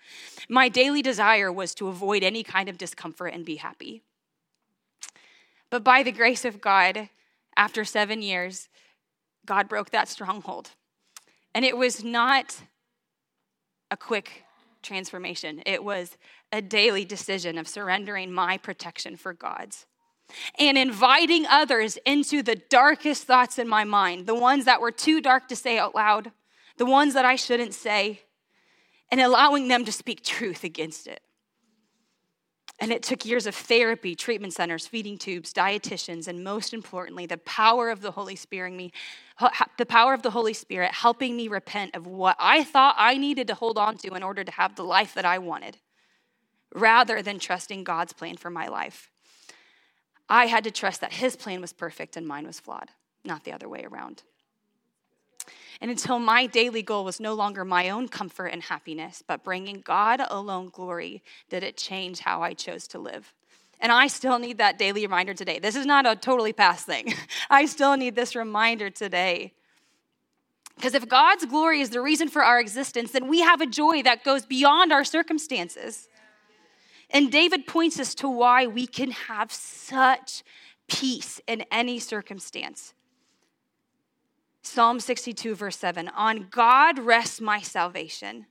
My 0.48 0.68
daily 0.68 1.02
desire 1.02 1.50
was 1.50 1.74
to 1.74 1.88
avoid 1.88 2.22
any 2.22 2.44
kind 2.44 2.68
of 2.68 2.78
discomfort 2.78 3.34
and 3.34 3.44
be 3.44 3.56
happy. 3.56 4.02
But 5.68 5.82
by 5.82 6.04
the 6.04 6.12
grace 6.12 6.44
of 6.44 6.60
God, 6.60 7.08
after 7.56 7.84
seven 7.84 8.22
years, 8.22 8.68
God 9.44 9.68
broke 9.68 9.90
that 9.90 10.08
stronghold. 10.08 10.70
And 11.52 11.64
it 11.64 11.76
was 11.76 12.04
not 12.04 12.60
a 13.90 13.96
quick 13.96 14.44
transformation. 14.86 15.62
It 15.66 15.84
was 15.84 16.16
a 16.52 16.62
daily 16.62 17.04
decision 17.04 17.58
of 17.58 17.68
surrendering 17.68 18.32
my 18.32 18.56
protection 18.56 19.16
for 19.16 19.32
God's 19.32 19.86
and 20.58 20.76
inviting 20.76 21.46
others 21.46 21.98
into 22.04 22.42
the 22.42 22.56
darkest 22.56 23.24
thoughts 23.24 23.58
in 23.58 23.68
my 23.68 23.84
mind, 23.84 24.26
the 24.26 24.34
ones 24.34 24.64
that 24.64 24.80
were 24.80 24.90
too 24.90 25.20
dark 25.20 25.48
to 25.48 25.56
say 25.56 25.78
out 25.78 25.94
loud, 25.94 26.32
the 26.78 26.86
ones 26.86 27.14
that 27.14 27.24
I 27.24 27.36
shouldn't 27.36 27.74
say, 27.74 28.22
and 29.10 29.20
allowing 29.20 29.68
them 29.68 29.84
to 29.84 29.92
speak 29.92 30.22
truth 30.22 30.64
against 30.64 31.06
it. 31.06 31.22
And 32.78 32.92
it 32.92 33.02
took 33.02 33.24
years 33.24 33.46
of 33.46 33.54
therapy, 33.54 34.14
treatment 34.14 34.52
centers, 34.52 34.86
feeding 34.86 35.16
tubes, 35.16 35.52
dietitians, 35.52 36.28
and 36.28 36.44
most 36.44 36.74
importantly, 36.74 37.24
the 37.24 37.38
power 37.38 37.88
of 37.88 38.02
the 38.02 38.10
Holy 38.10 38.36
Spirit 38.36 38.74
me, 38.74 38.92
the 39.78 39.86
power 39.86 40.12
of 40.12 40.22
the 40.22 40.30
Holy 40.30 40.52
Spirit 40.52 40.92
helping 40.92 41.36
me 41.36 41.48
repent 41.48 41.96
of 41.96 42.06
what 42.06 42.36
I 42.38 42.64
thought 42.64 42.94
I 42.98 43.16
needed 43.16 43.46
to 43.48 43.54
hold 43.54 43.78
on 43.78 43.96
to 43.98 44.14
in 44.14 44.22
order 44.22 44.44
to 44.44 44.52
have 44.52 44.76
the 44.76 44.84
life 44.84 45.14
that 45.14 45.24
I 45.24 45.38
wanted, 45.38 45.78
rather 46.74 47.22
than 47.22 47.38
trusting 47.38 47.82
God's 47.84 48.12
plan 48.12 48.36
for 48.36 48.50
my 48.50 48.68
life. 48.68 49.10
I 50.28 50.46
had 50.46 50.64
to 50.64 50.70
trust 50.70 51.00
that 51.00 51.14
his 51.14 51.34
plan 51.34 51.62
was 51.62 51.72
perfect 51.72 52.16
and 52.16 52.26
mine 52.26 52.46
was 52.46 52.60
flawed, 52.60 52.90
not 53.24 53.44
the 53.44 53.52
other 53.52 53.70
way 53.70 53.84
around. 53.84 54.22
And 55.80 55.90
until 55.90 56.18
my 56.18 56.46
daily 56.46 56.82
goal 56.82 57.04
was 57.04 57.20
no 57.20 57.34
longer 57.34 57.64
my 57.64 57.90
own 57.90 58.08
comfort 58.08 58.46
and 58.46 58.62
happiness, 58.62 59.22
but 59.26 59.44
bringing 59.44 59.80
God 59.80 60.20
alone 60.28 60.70
glory, 60.70 61.22
did 61.50 61.62
it 61.62 61.76
change 61.76 62.20
how 62.20 62.42
I 62.42 62.54
chose 62.54 62.86
to 62.88 62.98
live. 62.98 63.34
And 63.80 63.92
I 63.92 64.06
still 64.06 64.38
need 64.38 64.58
that 64.58 64.78
daily 64.78 65.02
reminder 65.02 65.34
today. 65.34 65.58
This 65.58 65.76
is 65.76 65.84
not 65.84 66.06
a 66.06 66.16
totally 66.16 66.52
past 66.52 66.86
thing. 66.86 67.12
I 67.50 67.66
still 67.66 67.96
need 67.96 68.14
this 68.14 68.34
reminder 68.34 68.88
today. 68.88 69.52
Because 70.76 70.94
if 70.94 71.08
God's 71.08 71.44
glory 71.44 71.80
is 71.80 71.90
the 71.90 72.00
reason 72.00 72.28
for 72.28 72.42
our 72.42 72.60
existence, 72.60 73.12
then 73.12 73.28
we 73.28 73.40
have 73.40 73.60
a 73.60 73.66
joy 73.66 74.02
that 74.02 74.24
goes 74.24 74.44
beyond 74.44 74.92
our 74.92 75.04
circumstances. 75.04 76.08
And 77.10 77.30
David 77.30 77.66
points 77.66 77.98
us 78.00 78.14
to 78.16 78.28
why 78.28 78.66
we 78.66 78.86
can 78.86 79.10
have 79.10 79.52
such 79.52 80.42
peace 80.88 81.40
in 81.46 81.64
any 81.70 81.98
circumstance. 81.98 82.94
Psalm 84.66 85.00
62, 85.00 85.54
verse 85.54 85.78
7 85.78 86.08
On 86.08 86.48
God 86.50 86.98
rests 86.98 87.40
my 87.40 87.60
salvation 87.60 88.46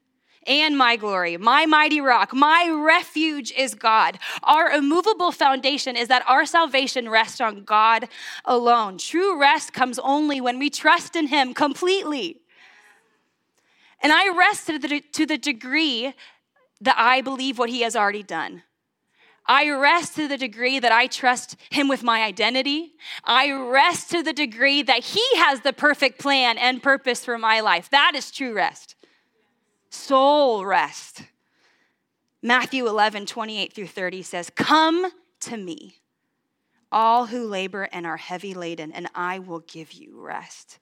and 0.48 0.78
my 0.78 0.96
glory, 0.96 1.38
my 1.38 1.66
mighty 1.66 2.00
rock, 2.00 2.34
my 2.34 2.70
refuge 2.70 3.52
is 3.52 3.76
God. 3.76 4.20
Our 4.44 4.72
immovable 4.72 5.32
foundation 5.32 5.96
is 5.96 6.08
that 6.08 6.24
our 6.28 6.46
salvation 6.46 7.10
rests 7.10 7.42
on 7.42 7.64
God 7.64 8.08
alone. 8.46 8.98
True 8.98 9.40
rest 9.40 9.74
comes 9.74 10.00
only 10.00 10.40
when 10.40 10.60
we 10.60 10.70
trust 10.70 11.16
in 11.16 11.28
Him 11.28 11.54
completely. 11.54 12.42
And 14.02 14.14
I 14.14 14.30
rest 14.38 14.68
to 14.68 14.80
the, 14.80 15.02
to 15.02 15.26
the 15.26 15.38
degree 15.38 16.14
that 16.82 16.96
I 16.98 17.22
believe 17.22 17.58
what 17.58 17.70
he 17.70 17.82
has 17.82 17.96
already 17.96 18.24
done. 18.24 18.64
I 19.48 19.70
rest 19.70 20.16
to 20.16 20.28
the 20.28 20.38
degree 20.38 20.80
that 20.80 20.92
I 20.92 21.08
trust 21.08 21.56
him 21.70 21.88
with 21.88 22.04
my 22.04 22.24
identity. 22.24 22.94
I 23.24 23.52
rest 23.52 24.10
to 24.12 24.24
the 24.24 24.34
degree 24.34 24.82
that 24.82 25.04
he 25.04 25.24
has 25.38 25.62
the 25.62 25.74
perfect 25.74 26.20
plan 26.20 26.58
and 26.58 26.82
purpose 26.82 27.24
for 27.24 27.38
my 27.38 27.60
life. 27.60 27.90
That 27.92 28.14
is 28.16 28.32
true 28.32 28.54
rest. 28.54 28.96
Soul 29.90 30.66
rest. 30.66 31.24
Matthew 32.42 32.88
11, 32.88 33.26
28 33.26 33.74
through 33.74 33.88
30 33.88 34.22
says, 34.22 34.52
Come 34.56 35.12
to 35.42 35.58
me, 35.58 35.98
all 36.92 37.28
who 37.28 37.48
labor 37.48 37.88
and 37.92 38.06
are 38.06 38.18
heavy 38.18 38.54
laden, 38.54 38.92
and 38.92 39.08
I 39.16 39.40
will 39.40 39.60
give 39.60 39.94
you 39.94 40.20
rest. 40.20 40.80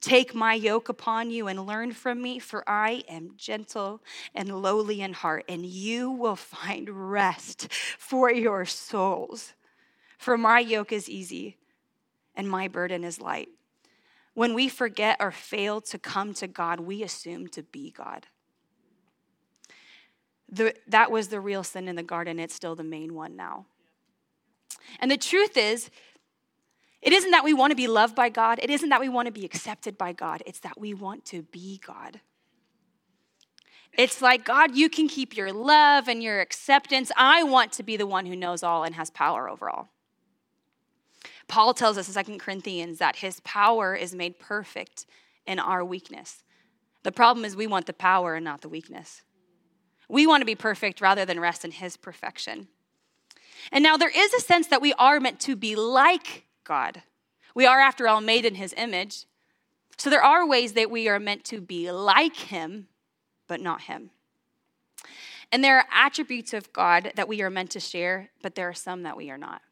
Take 0.00 0.34
my 0.34 0.54
yoke 0.54 0.88
upon 0.88 1.30
you 1.30 1.48
and 1.48 1.66
learn 1.66 1.92
from 1.92 2.22
me, 2.22 2.38
for 2.38 2.68
I 2.68 3.02
am 3.08 3.32
gentle 3.36 4.02
and 4.34 4.62
lowly 4.62 5.00
in 5.00 5.14
heart, 5.14 5.44
and 5.48 5.64
you 5.64 6.10
will 6.10 6.36
find 6.36 7.10
rest 7.10 7.72
for 7.72 8.30
your 8.30 8.64
souls. 8.64 9.54
For 10.18 10.36
my 10.36 10.60
yoke 10.60 10.92
is 10.92 11.08
easy 11.08 11.56
and 12.34 12.48
my 12.48 12.68
burden 12.68 13.04
is 13.04 13.20
light. 13.20 13.48
When 14.34 14.52
we 14.52 14.68
forget 14.68 15.16
or 15.18 15.30
fail 15.30 15.80
to 15.82 15.98
come 15.98 16.34
to 16.34 16.46
God, 16.46 16.80
we 16.80 17.02
assume 17.02 17.48
to 17.48 17.62
be 17.62 17.90
God. 17.90 18.26
The, 20.48 20.74
that 20.86 21.10
was 21.10 21.28
the 21.28 21.40
real 21.40 21.64
sin 21.64 21.88
in 21.88 21.96
the 21.96 22.02
garden. 22.02 22.38
It's 22.38 22.54
still 22.54 22.76
the 22.76 22.84
main 22.84 23.14
one 23.14 23.34
now. 23.34 23.66
And 25.00 25.10
the 25.10 25.16
truth 25.16 25.56
is, 25.56 25.90
it 27.06 27.12
isn't 27.12 27.30
that 27.30 27.44
we 27.44 27.54
want 27.54 27.70
to 27.70 27.76
be 27.76 27.86
loved 27.86 28.16
by 28.16 28.28
God, 28.28 28.58
it 28.60 28.68
isn't 28.68 28.88
that 28.88 29.00
we 29.00 29.08
want 29.08 29.26
to 29.26 29.32
be 29.32 29.44
accepted 29.44 29.96
by 29.96 30.12
God, 30.12 30.42
it's 30.44 30.58
that 30.58 30.80
we 30.80 30.92
want 30.92 31.24
to 31.26 31.42
be 31.42 31.80
God. 31.86 32.20
It's 33.96 34.20
like, 34.20 34.44
God, 34.44 34.74
you 34.74 34.90
can 34.90 35.06
keep 35.06 35.36
your 35.36 35.52
love 35.52 36.08
and 36.08 36.20
your 36.20 36.40
acceptance. 36.40 37.12
I 37.16 37.44
want 37.44 37.70
to 37.74 37.84
be 37.84 37.96
the 37.96 38.08
one 38.08 38.26
who 38.26 38.34
knows 38.34 38.64
all 38.64 38.82
and 38.82 38.96
has 38.96 39.08
power 39.10 39.48
over 39.48 39.70
all. 39.70 39.88
Paul 41.46 41.74
tells 41.74 41.96
us 41.96 42.14
in 42.14 42.24
2 42.24 42.38
Corinthians 42.38 42.98
that 42.98 43.16
his 43.16 43.38
power 43.40 43.94
is 43.94 44.12
made 44.12 44.40
perfect 44.40 45.06
in 45.46 45.60
our 45.60 45.84
weakness. 45.84 46.42
The 47.04 47.12
problem 47.12 47.44
is 47.44 47.54
we 47.54 47.68
want 47.68 47.86
the 47.86 47.92
power 47.92 48.34
and 48.34 48.44
not 48.44 48.62
the 48.62 48.68
weakness. 48.68 49.22
We 50.08 50.26
want 50.26 50.40
to 50.40 50.46
be 50.46 50.56
perfect 50.56 51.00
rather 51.00 51.24
than 51.24 51.38
rest 51.38 51.64
in 51.64 51.70
his 51.70 51.96
perfection. 51.96 52.66
And 53.70 53.84
now 53.84 53.96
there 53.96 54.12
is 54.12 54.34
a 54.34 54.40
sense 54.40 54.66
that 54.66 54.82
we 54.82 54.92
are 54.94 55.20
meant 55.20 55.38
to 55.40 55.54
be 55.54 55.76
like 55.76 56.45
God. 56.66 57.02
We 57.54 57.64
are, 57.64 57.80
after 57.80 58.06
all, 58.06 58.20
made 58.20 58.44
in 58.44 58.56
his 58.56 58.74
image. 58.76 59.24
So 59.96 60.10
there 60.10 60.22
are 60.22 60.46
ways 60.46 60.74
that 60.74 60.90
we 60.90 61.08
are 61.08 61.18
meant 61.18 61.44
to 61.44 61.60
be 61.60 61.90
like 61.90 62.36
him, 62.36 62.88
but 63.48 63.60
not 63.60 63.82
him. 63.82 64.10
And 65.50 65.64
there 65.64 65.78
are 65.78 65.86
attributes 65.90 66.52
of 66.52 66.72
God 66.72 67.12
that 67.14 67.28
we 67.28 67.40
are 67.40 67.48
meant 67.48 67.70
to 67.70 67.80
share, 67.80 68.30
but 68.42 68.56
there 68.56 68.68
are 68.68 68.74
some 68.74 69.04
that 69.04 69.16
we 69.16 69.30
are 69.30 69.38
not. 69.38 69.62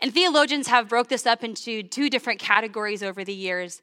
And 0.00 0.12
theologians 0.12 0.66
have 0.66 0.88
broke 0.88 1.08
this 1.08 1.26
up 1.26 1.42
into 1.42 1.82
two 1.82 2.10
different 2.10 2.40
categories 2.40 3.02
over 3.02 3.24
the 3.24 3.34
years, 3.34 3.80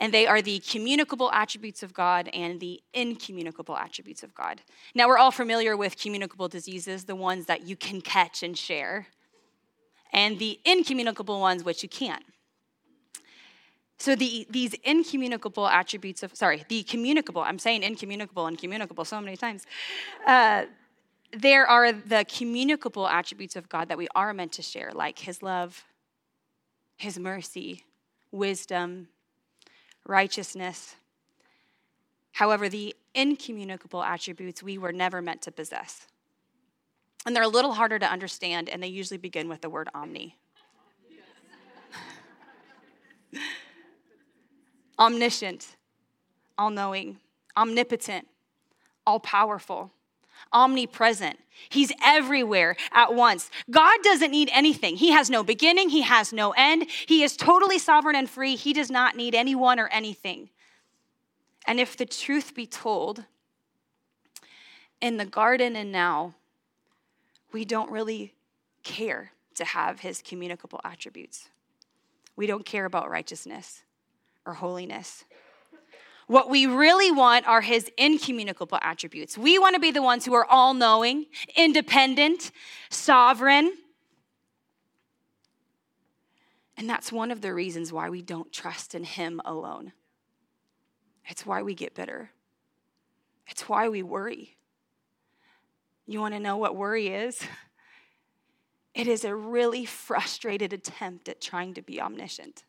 and 0.00 0.12
they 0.12 0.26
are 0.26 0.40
the 0.40 0.60
communicable 0.60 1.30
attributes 1.32 1.82
of 1.82 1.92
God 1.92 2.28
and 2.32 2.60
the 2.60 2.80
incommunicable 2.92 3.76
attributes 3.76 4.22
of 4.22 4.34
God. 4.34 4.62
Now, 4.94 5.06
we're 5.06 5.18
all 5.18 5.30
familiar 5.30 5.76
with 5.76 5.98
communicable 5.98 6.48
diseases, 6.48 7.04
the 7.04 7.14
ones 7.14 7.46
that 7.46 7.66
you 7.66 7.76
can 7.76 8.00
catch 8.00 8.42
and 8.42 8.56
share 8.56 9.08
and 10.14 10.38
the 10.38 10.60
incommunicable 10.64 11.40
ones 11.40 11.64
which 11.64 11.82
you 11.82 11.88
can't. 11.88 12.24
So 13.98 14.14
the, 14.14 14.46
these 14.50 14.74
incommunicable 14.84 15.68
attributes 15.68 16.22
of, 16.22 16.34
sorry, 16.34 16.64
the 16.68 16.82
communicable, 16.84 17.42
I'm 17.42 17.58
saying 17.58 17.82
incommunicable 17.82 18.46
and 18.46 18.58
communicable 18.58 19.04
so 19.04 19.20
many 19.20 19.36
times. 19.36 19.66
Uh, 20.26 20.64
there 21.32 21.66
are 21.66 21.92
the 21.92 22.24
communicable 22.24 23.08
attributes 23.08 23.56
of 23.56 23.68
God 23.68 23.88
that 23.88 23.98
we 23.98 24.08
are 24.14 24.32
meant 24.32 24.52
to 24.52 24.62
share, 24.62 24.90
like 24.94 25.18
His 25.18 25.42
love, 25.42 25.84
His 26.96 27.18
mercy, 27.18 27.84
wisdom, 28.30 29.08
righteousness. 30.06 30.96
However, 32.32 32.68
the 32.68 32.94
incommunicable 33.14 34.02
attributes 34.02 34.62
we 34.62 34.76
were 34.76 34.92
never 34.92 35.22
meant 35.22 35.42
to 35.42 35.52
possess. 35.52 36.06
And 37.26 37.34
they're 37.34 37.42
a 37.42 37.48
little 37.48 37.72
harder 37.72 37.98
to 37.98 38.06
understand, 38.06 38.68
and 38.68 38.82
they 38.82 38.88
usually 38.88 39.18
begin 39.18 39.48
with 39.48 39.62
the 39.62 39.70
word 39.70 39.88
omni. 39.94 40.36
Omniscient, 44.98 45.76
all 46.56 46.70
knowing, 46.70 47.18
omnipotent, 47.56 48.28
all 49.06 49.18
powerful, 49.18 49.90
omnipresent. 50.52 51.38
He's 51.68 51.92
everywhere 52.04 52.76
at 52.92 53.14
once. 53.14 53.50
God 53.70 53.98
doesn't 54.02 54.30
need 54.30 54.50
anything. 54.52 54.96
He 54.96 55.10
has 55.10 55.30
no 55.30 55.42
beginning, 55.42 55.88
He 55.88 56.02
has 56.02 56.32
no 56.32 56.52
end. 56.56 56.86
He 57.06 57.22
is 57.22 57.36
totally 57.36 57.78
sovereign 57.78 58.16
and 58.16 58.28
free. 58.28 58.56
He 58.56 58.72
does 58.72 58.90
not 58.90 59.16
need 59.16 59.34
anyone 59.34 59.80
or 59.80 59.88
anything. 59.88 60.50
And 61.66 61.80
if 61.80 61.96
the 61.96 62.06
truth 62.06 62.54
be 62.54 62.66
told, 62.66 63.24
in 65.00 65.16
the 65.16 65.24
garden 65.24 65.76
and 65.76 65.92
now, 65.92 66.34
we 67.54 67.64
don't 67.64 67.88
really 67.92 68.34
care 68.82 69.30
to 69.54 69.64
have 69.64 70.00
his 70.00 70.20
communicable 70.20 70.80
attributes. 70.84 71.50
We 72.34 72.48
don't 72.48 72.66
care 72.66 72.84
about 72.84 73.08
righteousness 73.08 73.84
or 74.44 74.54
holiness. 74.54 75.24
What 76.26 76.50
we 76.50 76.66
really 76.66 77.12
want 77.12 77.46
are 77.46 77.60
his 77.60 77.88
incommunicable 77.96 78.78
attributes. 78.82 79.38
We 79.38 79.56
want 79.60 79.74
to 79.74 79.80
be 79.80 79.92
the 79.92 80.02
ones 80.02 80.24
who 80.24 80.34
are 80.34 80.44
all 80.44 80.74
knowing, 80.74 81.26
independent, 81.54 82.50
sovereign. 82.90 83.72
And 86.76 86.90
that's 86.90 87.12
one 87.12 87.30
of 87.30 87.40
the 87.40 87.54
reasons 87.54 87.92
why 87.92 88.10
we 88.10 88.20
don't 88.20 88.52
trust 88.52 88.96
in 88.96 89.04
him 89.04 89.40
alone. 89.44 89.92
It's 91.28 91.46
why 91.46 91.62
we 91.62 91.74
get 91.74 91.94
bitter, 91.94 92.30
it's 93.46 93.68
why 93.68 93.88
we 93.88 94.02
worry. 94.02 94.53
You 96.06 96.20
want 96.20 96.34
to 96.34 96.40
know 96.40 96.56
what 96.56 96.76
worry 96.76 97.08
is? 97.08 97.40
It 98.94 99.08
is 99.08 99.24
a 99.24 99.34
really 99.34 99.84
frustrated 99.84 100.72
attempt 100.72 101.28
at 101.28 101.40
trying 101.40 101.74
to 101.74 101.82
be 101.82 102.00
omniscient. 102.00 102.62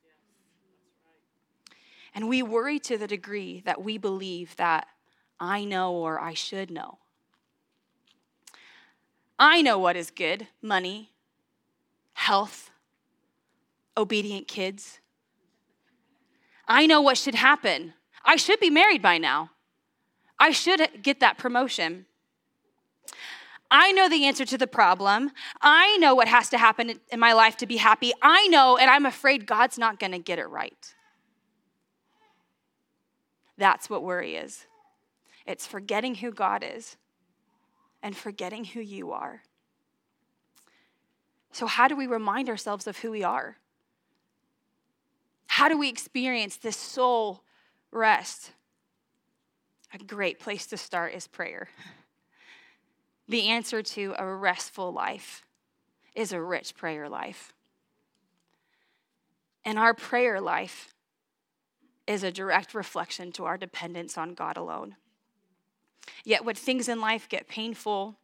And 2.16 2.28
we 2.28 2.42
worry 2.42 2.80
to 2.80 2.98
the 2.98 3.06
degree 3.06 3.62
that 3.66 3.84
we 3.84 4.00
believe 4.00 4.56
that 4.56 4.88
I 5.40 5.66
know 5.66 5.94
or 5.94 6.20
I 6.20 6.34
should 6.34 6.72
know. 6.72 6.98
I 9.38 9.62
know 9.62 9.78
what 9.78 9.96
is 9.96 10.10
good 10.10 10.48
money, 10.62 11.12
health, 12.14 12.72
obedient 13.98 14.48
kids. 14.48 15.00
I 16.68 16.88
know 16.88 17.02
what 17.02 17.18
should 17.18 17.36
happen. 17.36 17.94
I 18.24 18.38
should 18.38 18.60
be 18.60 18.70
married 18.70 19.02
by 19.02 19.18
now. 19.18 19.52
I 20.40 20.52
should 20.52 21.04
get 21.04 21.20
that 21.20 21.38
promotion. 21.38 22.06
I 23.72 23.92
know 23.92 24.08
the 24.08 24.26
answer 24.26 24.46
to 24.46 24.58
the 24.58 24.68
problem. 24.68 25.32
I 25.62 25.98
know 25.98 26.16
what 26.16 26.28
has 26.28 26.50
to 26.50 26.58
happen 26.58 27.00
in 27.12 27.20
my 27.20 27.34
life 27.34 27.58
to 27.58 27.66
be 27.66 27.78
happy. 27.78 28.14
I 28.22 28.48
know, 28.48 28.78
and 28.78 28.90
I'm 28.90 29.06
afraid 29.06 29.48
God's 29.48 29.78
not 29.78 30.00
going 30.00 30.12
to 30.12 30.20
get 30.20 30.40
it 30.40 30.46
right. 30.46 30.94
That's 33.58 33.90
what 33.90 34.04
worry 34.04 34.36
is 34.36 34.66
it's 35.46 35.68
forgetting 35.68 36.16
who 36.16 36.32
God 36.32 36.64
is 36.68 36.98
and 38.02 38.16
forgetting 38.16 38.66
who 38.66 38.80
you 38.82 39.12
are. 39.12 39.44
So, 41.52 41.68
how 41.68 41.88
do 41.88 41.96
we 41.96 42.08
remind 42.08 42.50
ourselves 42.50 42.88
of 42.88 42.98
who 42.98 43.12
we 43.12 43.24
are? 43.24 43.58
How 45.48 45.70
do 45.70 45.78
we 45.78 45.88
experience 45.88 46.58
this 46.58 46.76
soul 46.76 47.44
rest? 47.92 48.52
A 49.94 49.98
great 49.98 50.40
place 50.40 50.66
to 50.68 50.78
start 50.78 51.14
is 51.14 51.28
prayer. 51.28 51.70
The 53.28 53.48
answer 53.48 53.82
to 53.82 54.14
a 54.18 54.26
restful 54.26 54.92
life 54.92 55.44
is 56.14 56.32
a 56.32 56.42
rich 56.42 56.76
prayer 56.76 57.10
life. 57.10 57.54
And 59.64 59.80
our 59.80 59.94
prayer 59.94 60.40
life 60.40 60.94
is 62.08 62.24
a 62.24 62.32
direct 62.32 62.76
reflection 62.76 63.32
to 63.34 63.46
our 63.46 63.58
dependence 63.58 64.18
on 64.18 64.36
God 64.36 64.58
alone. 64.58 64.96
Yet, 66.24 66.46
when 66.46 66.56
things 66.56 66.88
in 66.88 67.02
life 67.02 67.28
get 67.28 67.48
painful, 67.48 68.16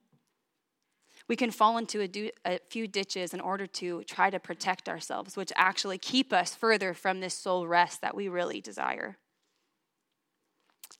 we 1.27 1.35
can 1.35 1.49
fall 1.49 1.77
into 1.77 2.01
a, 2.01 2.07
do, 2.07 2.29
a, 2.45 2.59
few 2.69 2.87
ditches 2.87 3.33
in 3.33 3.39
order 3.39 3.65
to 3.65 4.03
try 4.03 4.29
to 4.29 4.39
protect 4.39 4.87
ourselves, 4.87 5.35
which 5.35 5.51
actually 5.55 5.97
keep 5.97 6.31
us 6.31 6.53
further 6.53 6.93
from 6.93 7.19
this 7.19 7.33
soul 7.33 7.67
rest 7.67 8.01
that 8.01 8.15
we 8.15 8.27
really 8.27 8.61
desire. 8.61 9.17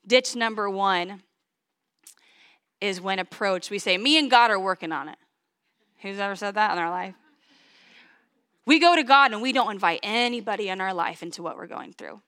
Ditch 0.08 0.36
number 0.36 0.70
one 0.70 1.22
is 2.82 3.00
when 3.00 3.20
approached, 3.20 3.72
we 3.72 3.80
say, 3.80 3.98
Me 3.98 4.18
and 4.18 4.30
God 4.30 4.52
are 4.52 4.60
working 4.60 4.92
on 4.92 5.08
it. 5.08 5.18
Who's 6.02 6.20
ever 6.20 6.36
said 6.36 6.56
that 6.56 6.72
in 6.72 6.80
our 6.80 6.90
life? 6.90 7.16
We 8.66 8.80
go 8.80 8.96
to 8.96 9.04
God 9.04 9.32
and 9.32 9.42
we 9.42 9.54
don't 9.54 9.72
invite 9.72 10.00
anybody 10.04 10.70
in 10.70 10.82
our 10.82 10.94
life 10.94 11.24
into 11.24 11.42
what 11.44 11.58
we're 11.58 11.68
going 11.68 11.94
through. 11.94 12.22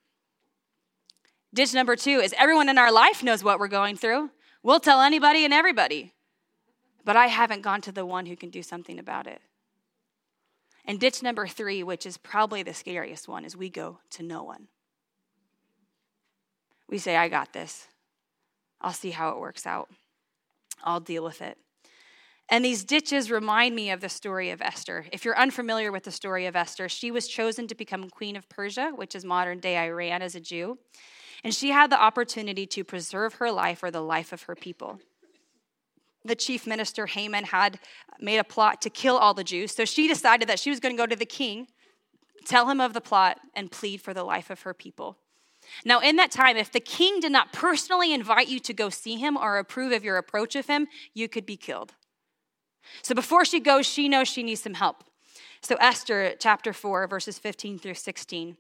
Ditch 1.54 1.74
number 1.74 1.96
two 1.96 2.20
is 2.20 2.34
everyone 2.38 2.70
in 2.70 2.78
our 2.78 2.92
life 2.92 3.22
knows 3.22 3.44
what 3.44 3.60
we're 3.60 3.68
going 3.68 3.96
through. 3.96 4.32
We'll 4.64 4.80
tell 4.80 5.02
anybody 5.02 5.46
and 5.46 5.54
everybody. 5.54 6.14
But 7.06 7.16
I 7.16 7.28
haven't 7.28 7.62
gone 7.62 7.82
to 7.82 7.92
the 7.92 8.06
one 8.06 8.26
who 8.26 8.36
can 8.36 8.50
do 8.50 8.64
something 8.64 8.98
about 8.98 9.28
it. 9.28 9.42
And 10.86 11.00
ditch 11.00 11.22
number 11.22 11.48
three, 11.48 11.84
which 11.84 12.06
is 12.06 12.18
probably 12.18 12.64
the 12.64 12.74
scariest 12.74 13.28
one, 13.28 13.46
is 13.46 13.56
we 13.56 13.70
go 13.70 14.00
to 14.12 14.24
no 14.24 14.44
one. 14.44 14.68
We 16.90 16.98
say, 16.98 17.16
I 17.16 17.30
got 17.30 17.54
this. 17.54 17.88
I'll 18.82 18.94
see 18.94 19.12
how 19.12 19.30
it 19.30 19.40
works 19.40 19.66
out. 19.66 19.90
I'll 20.84 21.00
deal 21.00 21.24
with 21.24 21.42
it. 21.42 21.58
And 22.50 22.64
these 22.64 22.84
ditches 22.84 23.32
remind 23.32 23.76
me 23.76 23.90
of 23.90 24.02
the 24.02 24.10
story 24.10 24.50
of 24.50 24.62
Esther. 24.62 25.06
If 25.12 25.24
you're 25.24 25.38
unfamiliar 25.38 25.92
with 25.92 26.04
the 26.04 26.12
story 26.12 26.46
of 26.46 26.56
Esther, 26.56 26.90
she 26.90 27.10
was 27.10 27.28
chosen 27.28 27.68
to 27.68 27.76
become 27.76 28.10
queen 28.10 28.36
of 28.36 28.50
Persia, 28.50 28.92
which 28.96 29.16
is 29.16 29.24
modern 29.24 29.60
day 29.60 29.78
Iran, 29.78 30.22
as 30.22 30.36
a 30.36 30.40
Jew. 30.40 30.78
And 31.44 31.54
she 31.54 31.70
had 31.70 31.90
the 31.90 32.02
opportunity 32.02 32.66
to 32.68 32.84
preserve 32.84 33.36
her 33.36 33.52
life 33.52 33.82
or 33.82 33.92
the 33.92 34.02
life 34.02 34.34
of 34.34 34.44
her 34.44 34.56
people. 34.56 35.00
The 36.26 36.36
chief 36.36 36.68
minister 36.68 37.06
Haman 37.06 37.46
had 37.46 37.80
made 38.20 38.38
a 38.38 38.46
plot 38.46 38.82
to 38.84 38.90
kill 38.90 39.18
all 39.18 39.34
the 39.34 39.44
Jews, 39.44 39.74
so 39.74 39.84
she 39.84 40.08
decided 40.08 40.48
that 40.48 40.60
she 40.60 40.70
was 40.70 40.80
going 40.80 40.96
to 40.96 41.02
go 41.02 41.08
to 41.08 41.16
the 41.16 41.26
king, 41.26 41.68
tell 42.46 42.70
him 42.70 42.80
of 42.80 42.94
the 42.94 43.02
plot, 43.02 43.40
and 43.56 43.72
plead 43.72 44.02
for 44.02 44.14
the 44.14 44.24
life 44.24 44.50
of 44.50 44.62
her 44.62 44.74
people. 44.74 45.18
Now, 45.86 46.00
in 46.00 46.16
that 46.18 46.32
time, 46.32 46.58
if 46.58 46.72
the 46.72 46.80
king 46.80 47.20
did 47.20 47.32
not 47.32 47.54
personally 47.54 48.14
invite 48.14 48.48
you 48.48 48.60
to 48.60 48.74
go 48.74 48.90
see 48.90 49.18
him 49.18 49.38
or 49.38 49.58
approve 49.58 49.92
of 49.92 50.04
your 50.04 50.18
approach 50.18 50.56
of 50.56 50.68
him, 50.68 50.88
you 51.14 51.28
could 51.28 51.46
be 51.46 51.58
killed. 51.58 51.94
So 53.02 53.16
before 53.16 53.46
she 53.46 53.60
goes, 53.60 53.86
she 53.86 54.10
knows 54.10 54.28
she 54.28 54.44
needs 54.44 54.62
some 54.62 54.76
help. 54.76 55.04
So, 55.62 55.76
Esther 55.80 56.36
chapter 56.40 56.74
4, 56.74 57.08
verses 57.08 57.40
15 57.40 57.80
through 57.80 57.94
16. 57.94 58.58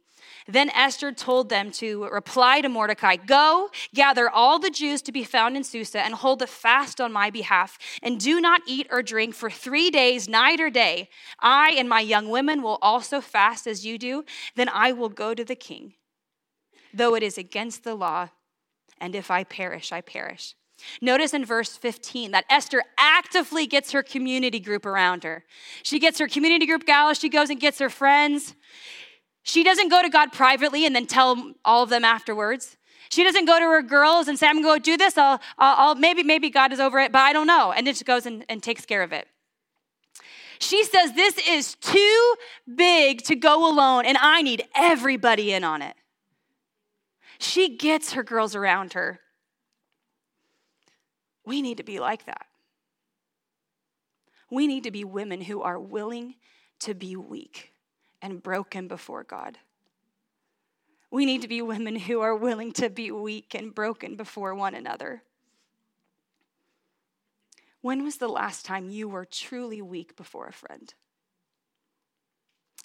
Then 0.47 0.69
Esther 0.69 1.12
told 1.12 1.49
them 1.49 1.69
to 1.71 2.06
reply 2.06 2.62
to 2.62 2.69
Mordecai 2.69 3.17
Go, 3.17 3.69
gather 3.93 4.30
all 4.30 4.58
the 4.58 4.69
Jews 4.69 5.02
to 5.04 5.12
be 5.12 5.26
found 5.26 5.58
in 5.58 5.65
Susa, 5.65 5.99
and 5.99 6.13
hold 6.13 6.41
a 6.41 6.47
fast 6.47 7.02
on 7.02 7.12
my 7.12 7.30
behalf, 7.30 7.78
and 8.02 8.19
do 8.19 8.39
not 8.39 8.62
eat 8.65 8.88
or 8.89 9.04
drink 9.04 9.36
for 9.36 9.49
three 9.49 9.89
days, 9.89 10.30
night 10.30 10.62
or 10.62 10.69
day. 10.69 11.10
I 11.39 11.71
and 11.71 11.89
my 11.89 11.99
young 11.99 12.30
women 12.30 12.62
will 12.62 12.80
also 12.82 13.19
fast 13.19 13.67
as 13.67 13.86
you 13.86 13.97
do. 13.97 14.23
Then 14.56 14.69
I 14.69 14.93
will 14.93 15.10
go 15.10 15.34
to 15.34 15.43
the 15.43 15.56
king 15.56 15.95
though 16.93 17.15
it 17.15 17.23
is 17.23 17.38
against 17.38 17.84
the 17.84 17.95
law, 17.95 18.29
and 18.99 19.15
if 19.15 19.32
I 19.32 19.43
perish, 19.43 19.91
I 19.91 20.01
perish. 20.01 20.56
Notice 21.01 21.34
in 21.34 21.45
verse 21.45 21.75
15 21.77 22.32
that 22.32 22.45
Esther 22.49 22.84
actively 22.97 23.65
gets 23.65 23.91
her 23.91 24.03
community 24.03 24.60
group 24.60 24.86
around 24.86 25.23
her. 25.23 25.43
She 25.82 25.99
gets 25.99 26.19
her 26.19 26.27
community 26.27 26.65
group 26.65 26.86
gals, 26.86 27.19
she 27.19 27.29
goes 27.29 27.49
and 27.49 27.60
gets 27.60 27.79
her 27.79 27.89
friends. 27.89 28.56
She 29.43 29.63
doesn't 29.63 29.89
go 29.89 30.01
to 30.01 30.10
God 30.10 30.32
privately 30.32 30.86
and 30.86 30.95
then 30.95 31.06
tell 31.06 31.53
all 31.65 31.84
of 31.84 31.89
them 31.89 32.06
afterwards. 32.06 32.77
She 33.10 33.23
doesn't 33.23 33.45
go 33.45 33.60
to 33.60 33.65
her 33.65 33.82
girls 33.82 34.27
and 34.27 34.39
say, 34.39 34.47
I'm 34.47 34.62
going 34.62 34.82
to 34.82 34.89
go 34.89 34.93
do 34.93 34.97
this. 34.97 35.17
I'll, 35.17 35.39
I'll, 35.58 35.89
I'll, 35.89 35.95
maybe, 35.95 36.23
maybe 36.23 36.49
God 36.49 36.71
is 36.71 36.79
over 36.79 36.99
it, 36.99 37.12
but 37.12 37.19
I 37.19 37.34
don't 37.34 37.45
know. 37.45 37.73
And 37.73 37.86
then 37.86 37.93
she 37.93 38.06
goes 38.06 38.25
and, 38.25 38.45
and 38.49 38.63
takes 38.63 38.86
care 38.86 39.03
of 39.03 39.12
it. 39.12 39.27
She 40.60 40.84
says, 40.86 41.13
This 41.13 41.38
is 41.47 41.75
too 41.75 42.36
big 42.73 43.21
to 43.23 43.36
go 43.36 43.69
alone, 43.69 44.06
and 44.06 44.17
I 44.17 44.41
need 44.41 44.63
everybody 44.75 45.51
in 45.51 45.63
on 45.63 45.82
it. 45.82 45.95
She 47.43 47.75
gets 47.75 48.13
her 48.13 48.23
girls 48.23 48.56
around 48.56 48.93
her. 48.93 49.19
We 51.45 51.62
need 51.62 51.77
to 51.77 51.84
be 51.84 51.99
like 51.99 52.25
that. 52.25 52.45
We 54.49 54.65
need 54.65 54.86
to 54.86 54.91
be 54.91 55.03
women 55.03 55.41
who 55.41 55.62
are 55.62 55.77
willing 55.77 56.36
to 56.79 56.93
be 56.93 57.17
weak 57.17 57.73
and 58.21 58.41
broken 58.41 58.88
before 58.88 59.25
God. 59.25 59.58
We 61.12 61.25
need 61.25 61.41
to 61.41 61.49
be 61.49 61.62
women 61.62 61.97
who 61.97 62.21
are 62.21 62.36
willing 62.36 62.71
to 62.73 62.89
be 62.89 63.12
weak 63.12 63.53
and 63.53 63.75
broken 63.75 64.15
before 64.15 64.56
one 64.56 64.73
another. 64.73 65.23
When 67.82 68.06
was 68.06 68.17
the 68.17 68.29
last 68.29 68.65
time 68.65 68.89
you 68.89 69.10
were 69.10 69.25
truly 69.25 69.82
weak 69.82 70.15
before 70.15 70.47
a 70.47 70.53
friend 70.53 70.93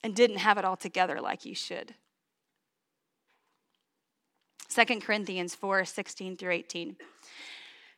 and 0.03 0.16
didn't 0.16 0.38
have 0.38 0.59
it 0.59 0.64
all 0.64 0.77
together 0.77 1.21
like 1.21 1.44
you 1.44 1.55
should? 1.55 1.94
2 4.68 5.00
Corinthians 5.00 5.54
4 5.54 5.85
16 5.85 6.37
through 6.37 6.52
18. 6.52 6.96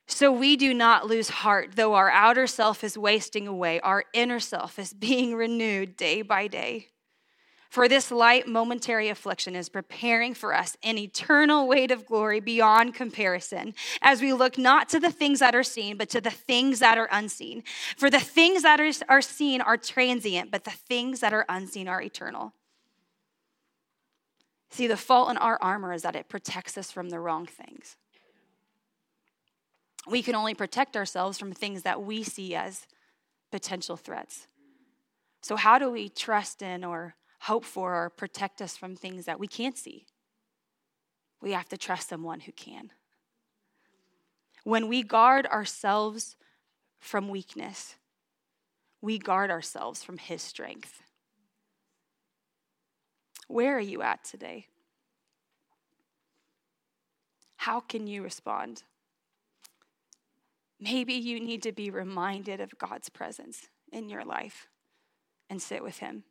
So 0.06 0.32
we 0.32 0.56
do 0.56 0.74
not 0.74 1.06
lose 1.06 1.28
heart, 1.28 1.76
though 1.76 1.94
our 1.94 2.10
outer 2.10 2.46
self 2.46 2.82
is 2.82 2.98
wasting 2.98 3.46
away, 3.46 3.80
our 3.80 4.04
inner 4.12 4.40
self 4.40 4.78
is 4.78 4.92
being 4.92 5.34
renewed 5.34 5.96
day 5.96 6.22
by 6.22 6.48
day. 6.48 6.88
For 7.70 7.88
this 7.88 8.10
light 8.10 8.48
momentary 8.48 9.08
affliction 9.08 9.54
is 9.54 9.68
preparing 9.68 10.34
for 10.34 10.52
us 10.52 10.76
an 10.82 10.98
eternal 10.98 11.68
weight 11.68 11.92
of 11.92 12.04
glory 12.04 12.40
beyond 12.40 12.94
comparison, 12.94 13.74
as 14.02 14.20
we 14.20 14.32
look 14.32 14.58
not 14.58 14.88
to 14.88 14.98
the 14.98 15.12
things 15.12 15.38
that 15.38 15.54
are 15.54 15.62
seen, 15.62 15.96
but 15.96 16.10
to 16.10 16.20
the 16.20 16.32
things 16.32 16.80
that 16.80 16.98
are 16.98 17.08
unseen. 17.12 17.62
For 17.96 18.10
the 18.10 18.18
things 18.18 18.62
that 18.62 18.80
are 19.08 19.22
seen 19.22 19.60
are 19.60 19.76
transient, 19.76 20.50
but 20.50 20.64
the 20.64 20.72
things 20.72 21.20
that 21.20 21.32
are 21.32 21.46
unseen 21.48 21.86
are 21.86 22.02
eternal. 22.02 22.52
See, 24.70 24.86
the 24.86 24.96
fault 24.96 25.30
in 25.30 25.36
our 25.36 25.58
armor 25.60 25.92
is 25.92 26.02
that 26.02 26.16
it 26.16 26.28
protects 26.28 26.78
us 26.78 26.92
from 26.92 27.10
the 27.10 27.18
wrong 27.18 27.46
things. 27.46 27.96
We 30.08 30.22
can 30.22 30.34
only 30.34 30.54
protect 30.54 30.96
ourselves 30.96 31.38
from 31.38 31.52
things 31.52 31.82
that 31.82 32.02
we 32.02 32.22
see 32.22 32.54
as 32.54 32.86
potential 33.50 33.96
threats. 33.96 34.46
So, 35.42 35.56
how 35.56 35.78
do 35.78 35.90
we 35.90 36.08
trust 36.08 36.62
in 36.62 36.84
or 36.84 37.14
hope 37.40 37.64
for 37.64 38.04
or 38.04 38.10
protect 38.10 38.62
us 38.62 38.76
from 38.76 38.96
things 38.96 39.24
that 39.24 39.40
we 39.40 39.46
can't 39.46 39.76
see? 39.76 40.06
We 41.42 41.52
have 41.52 41.68
to 41.70 41.78
trust 41.78 42.08
someone 42.08 42.40
who 42.40 42.52
can. 42.52 42.90
When 44.64 44.88
we 44.88 45.02
guard 45.02 45.46
ourselves 45.46 46.36
from 46.98 47.28
weakness, 47.28 47.96
we 49.00 49.18
guard 49.18 49.50
ourselves 49.50 50.04
from 50.04 50.18
his 50.18 50.42
strength. 50.42 51.02
Where 53.50 53.76
are 53.76 53.80
you 53.80 54.00
at 54.00 54.22
today? 54.22 54.68
How 57.56 57.80
can 57.80 58.06
you 58.06 58.22
respond? 58.22 58.84
Maybe 60.78 61.14
you 61.14 61.40
need 61.40 61.64
to 61.64 61.72
be 61.72 61.90
reminded 61.90 62.60
of 62.60 62.78
God's 62.78 63.08
presence 63.08 63.66
in 63.92 64.08
your 64.08 64.24
life 64.24 64.68
and 65.50 65.60
sit 65.60 65.82
with 65.82 65.98
Him. 65.98 66.22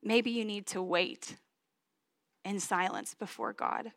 Maybe 0.00 0.30
you 0.30 0.44
need 0.44 0.68
to 0.68 0.80
wait 0.80 1.34
in 2.44 2.60
silence 2.60 3.14
before 3.14 3.52
God. 3.52 3.90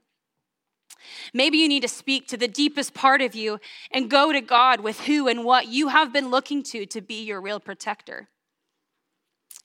Maybe 1.36 1.60
you 1.60 1.68
need 1.68 1.84
to 1.84 1.88
speak 1.88 2.28
to 2.30 2.38
the 2.38 2.48
deepest 2.48 2.96
part 2.96 3.22
of 3.22 3.36
you 3.36 3.60
and 3.92 4.10
go 4.10 4.34
to 4.34 4.42
God 4.42 4.80
with 4.80 5.02
who 5.02 5.28
and 5.28 5.46
what 5.46 5.68
you 5.68 5.90
have 5.90 6.12
been 6.12 6.32
looking 6.32 6.64
to 6.64 6.88
to 6.88 7.00
be 7.00 7.22
your 7.22 7.40
real 7.40 7.60
protector. 7.60 8.28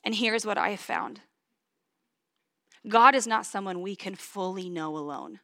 And 0.05 0.15
here's 0.15 0.45
what 0.45 0.59
I 0.59 0.69
have 0.69 0.81
found 0.81 1.23
God 2.89 3.15
is 3.15 3.27
not 3.27 3.47
someone 3.47 3.83
we 3.83 3.97
can 3.97 4.15
fully 4.15 4.69
know 4.69 4.97
alone. 4.97 5.41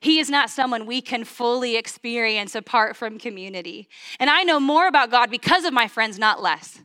He 0.00 0.18
is 0.18 0.28
not 0.28 0.50
someone 0.50 0.86
we 0.86 1.00
can 1.00 1.24
fully 1.24 1.76
experience 1.76 2.54
apart 2.54 2.96
from 2.96 3.18
community. 3.18 3.88
And 4.18 4.28
I 4.28 4.42
know 4.42 4.60
more 4.60 4.86
about 4.86 5.10
God 5.10 5.30
because 5.30 5.64
of 5.64 5.72
my 5.72 5.88
friends, 5.88 6.18
not 6.18 6.42
less. 6.42 6.80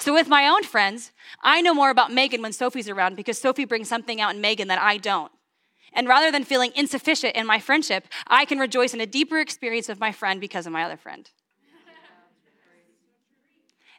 So, 0.00 0.12
with 0.12 0.28
my 0.28 0.48
own 0.48 0.64
friends, 0.64 1.12
I 1.42 1.60
know 1.60 1.72
more 1.72 1.90
about 1.90 2.12
Megan 2.12 2.42
when 2.42 2.52
Sophie's 2.52 2.88
around 2.88 3.16
because 3.16 3.38
Sophie 3.38 3.64
brings 3.64 3.88
something 3.88 4.20
out 4.20 4.34
in 4.34 4.40
Megan 4.40 4.68
that 4.68 4.80
I 4.80 4.96
don't. 4.96 5.30
And 5.92 6.08
rather 6.08 6.30
than 6.30 6.44
feeling 6.44 6.72
insufficient 6.74 7.36
in 7.36 7.46
my 7.46 7.58
friendship, 7.58 8.06
I 8.26 8.44
can 8.44 8.58
rejoice 8.58 8.92
in 8.92 9.00
a 9.00 9.06
deeper 9.06 9.38
experience 9.38 9.88
of 9.88 10.00
my 10.00 10.12
friend 10.12 10.40
because 10.40 10.66
of 10.66 10.72
my 10.72 10.82
other 10.82 10.96
friend. 10.96 11.30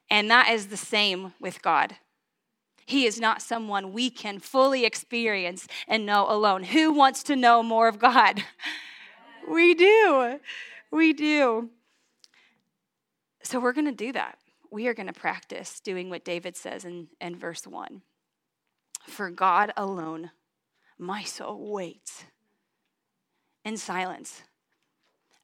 And 0.10 0.30
that 0.30 0.50
is 0.50 0.68
the 0.68 0.78
same 0.78 1.34
with 1.40 1.62
God. 1.62 1.96
He 2.88 3.06
is 3.06 3.20
not 3.20 3.42
someone 3.42 3.92
we 3.92 4.10
can 4.10 4.40
fully 4.40 4.86
experience 4.86 5.68
and 5.90 6.06
know 6.06 6.26
alone. 6.28 6.64
Who 6.64 6.94
wants 6.94 7.22
to 7.24 7.36
know 7.36 7.62
more 7.62 7.88
of 7.88 8.00
God? 8.00 8.44
We 9.50 9.76
do. 9.76 10.42
We 10.92 11.14
do. 11.14 11.70
So 13.44 13.62
we're 13.62 13.72
going 13.72 13.86
to 13.86 13.94
do 13.94 14.12
that. 14.12 14.38
We 14.70 14.90
are 14.90 14.94
going 14.94 15.08
to 15.08 15.14
practice 15.14 15.80
doing 15.80 16.10
what 16.10 16.26
David 16.26 16.58
says 16.58 16.84
in, 16.84 17.08
in 17.22 17.38
verse 17.38 17.66
1. 17.66 18.02
For 19.08 19.30
God 19.30 19.72
alone 19.78 20.32
my 20.98 21.24
soul 21.24 21.72
waits 21.72 22.26
in 23.64 23.78
silence. 23.78 24.44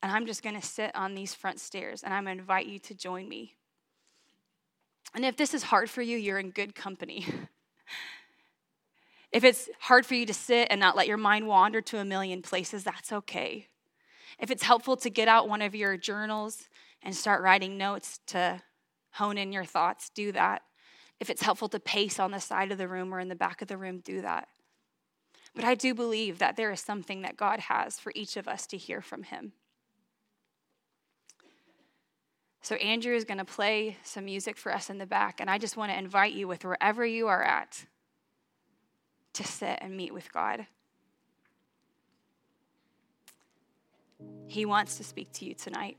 And 0.02 0.12
I'm 0.12 0.26
just 0.26 0.44
going 0.44 0.60
to 0.60 0.68
sit 0.68 0.94
on 0.96 1.16
these 1.16 1.34
front 1.34 1.62
stairs 1.62 2.04
and 2.04 2.14
I'm 2.14 2.26
going 2.26 2.36
to 2.36 2.42
invite 2.42 2.66
you 2.66 2.80
to 2.80 2.94
join 2.94 3.30
me. 3.30 3.56
And 5.16 5.26
if 5.26 5.38
this 5.38 5.54
is 5.54 5.64
hard 5.64 5.90
for 5.90 6.02
you, 6.02 6.18
you're 6.18 6.40
in 6.40 6.50
good 6.50 6.74
company. 6.74 7.26
if 9.32 9.44
it's 9.44 9.70
hard 9.80 10.06
for 10.06 10.16
you 10.16 10.26
to 10.26 10.34
sit 10.34 10.68
and 10.72 10.80
not 10.80 10.96
let 10.96 11.08
your 11.08 11.18
mind 11.18 11.48
wander 11.48 11.82
to 11.82 12.00
a 12.00 12.06
million 12.06 12.42
places, 12.42 12.84
that's 12.84 13.12
okay. 13.12 13.68
If 14.40 14.50
it's 14.50 14.64
helpful 14.64 14.98
to 14.98 15.10
get 15.10 15.28
out 15.28 15.48
one 15.48 15.62
of 15.62 15.76
your 15.76 15.98
journals 15.98 16.68
and 17.04 17.16
start 17.16 17.44
writing 17.44 17.78
notes 17.78 18.20
to 18.28 18.62
hone 19.12 19.38
in 19.38 19.52
your 19.52 19.66
thoughts, 19.66 20.10
do 20.10 20.32
that. 20.32 20.64
If 21.20 21.30
it's 21.30 21.44
helpful 21.44 21.70
to 21.70 21.80
pace 21.80 22.20
on 22.20 22.32
the 22.32 22.40
side 22.40 22.72
of 22.72 22.78
the 22.78 22.88
room 22.88 23.14
or 23.14 23.20
in 23.20 23.30
the 23.30 23.36
back 23.36 23.62
of 23.62 23.68
the 23.68 23.78
room, 23.78 24.00
do 24.00 24.22
that. 24.22 24.48
But 25.56 25.66
I 25.66 25.76
do 25.76 25.94
believe 25.94 26.40
that 26.40 26.56
there 26.56 26.72
is 26.72 26.80
something 26.80 27.22
that 27.22 27.38
God 27.38 27.60
has 27.60 28.00
for 28.00 28.12
each 28.16 28.38
of 28.38 28.48
us 28.48 28.66
to 28.68 28.78
hear 28.78 29.02
from 29.02 29.24
Him. 29.24 29.54
So, 32.64 32.76
Andrew 32.76 33.14
is 33.14 33.26
going 33.26 33.40
to 33.40 33.46
play 33.46 33.98
some 34.04 34.24
music 34.24 34.56
for 34.56 34.74
us 34.74 34.90
in 34.90 34.98
the 34.98 35.06
back, 35.06 35.42
and 35.42 35.50
I 35.50 35.58
just 35.58 35.76
want 35.76 35.92
to 35.92 35.98
invite 35.98 36.32
you, 36.32 36.48
with 36.48 36.64
wherever 36.64 37.06
you 37.06 37.28
are 37.28 37.44
at, 37.44 37.86
to 39.34 39.44
sit 39.44 39.80
and 39.82 39.98
meet 39.98 40.14
with 40.14 40.32
God. 40.32 40.66
He 44.48 44.66
wants 44.66 44.96
to 44.96 45.04
speak 45.04 45.34
to 45.34 45.46
you 45.46 45.54
tonight. 45.54 45.98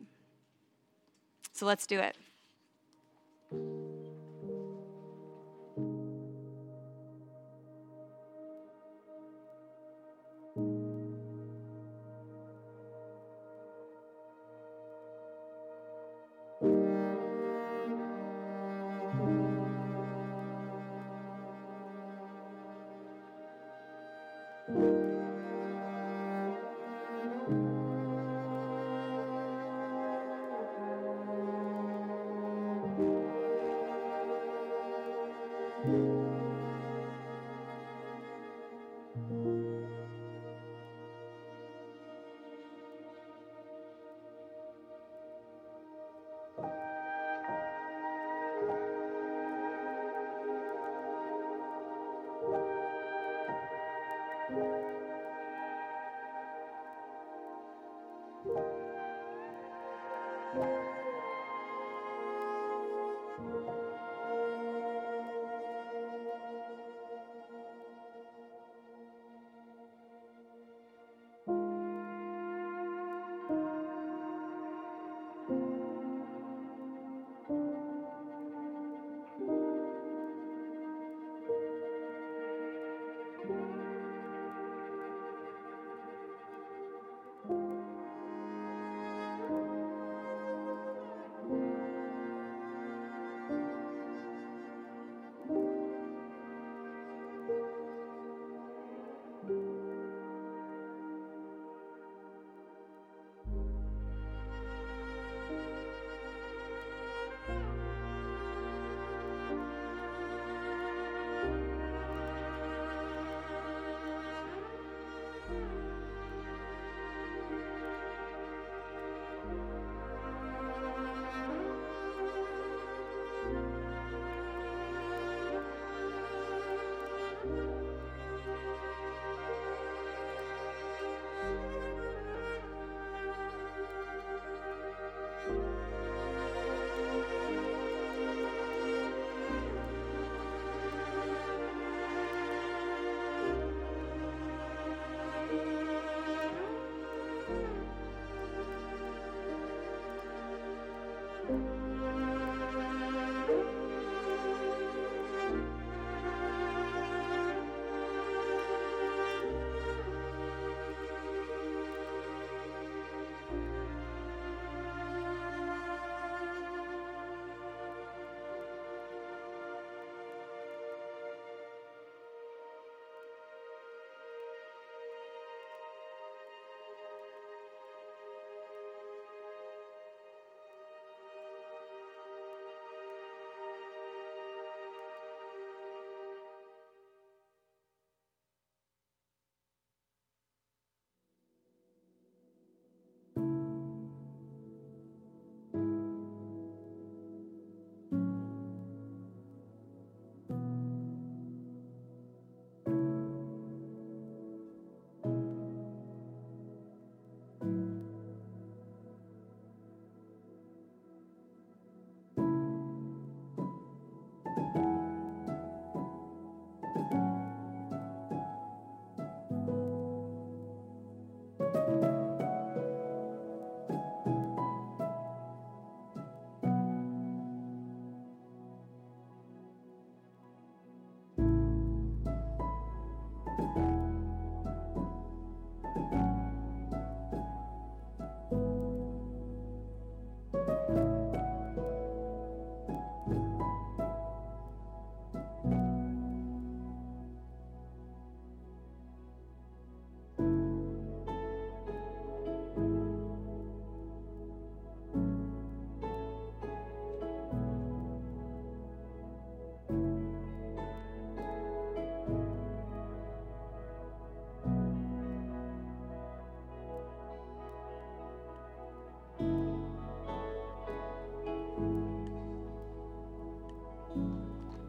So, 1.52 1.66
let's 1.66 1.86
do 1.86 2.00
it. 2.00 2.16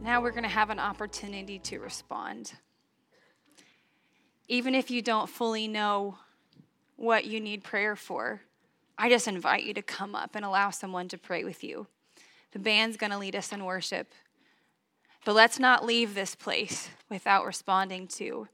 Now 0.06 0.22
we're 0.22 0.30
going 0.30 0.43
to 0.43 0.49
have 0.49 0.70
an 0.70 0.78
opportunity 0.78 1.58
to 1.58 1.80
respond. 1.80 2.53
Even 4.47 4.76
if 4.76 4.91
you 4.91 5.01
don't 5.01 5.28
fully 5.28 5.68
know 5.68 6.20
what 6.95 7.26
you 7.26 7.39
need 7.39 7.64
prayer 7.64 7.95
for, 7.95 8.41
I 8.99 9.10
just 9.10 9.28
invite 9.28 9.64
you 9.64 9.74
to 9.74 9.82
come 9.82 10.14
up 10.14 10.36
and 10.36 10.45
allow 10.45 10.70
someone 10.70 11.08
to 11.08 11.18
pray 11.18 11.43
with 11.43 11.64
you. 11.64 11.88
The 12.51 12.60
band's 12.60 12.97
going 12.97 13.14
to 13.14 13.18
lead 13.18 13.36
us 13.36 13.51
in 13.51 13.66
worship. 13.66 14.14
But 15.26 15.34
let's 15.34 15.58
not 15.58 15.84
leave 15.84 16.14
this 16.14 16.36
place 16.36 16.89
without 17.10 17.43
responding 17.43 18.08
to 18.10 18.47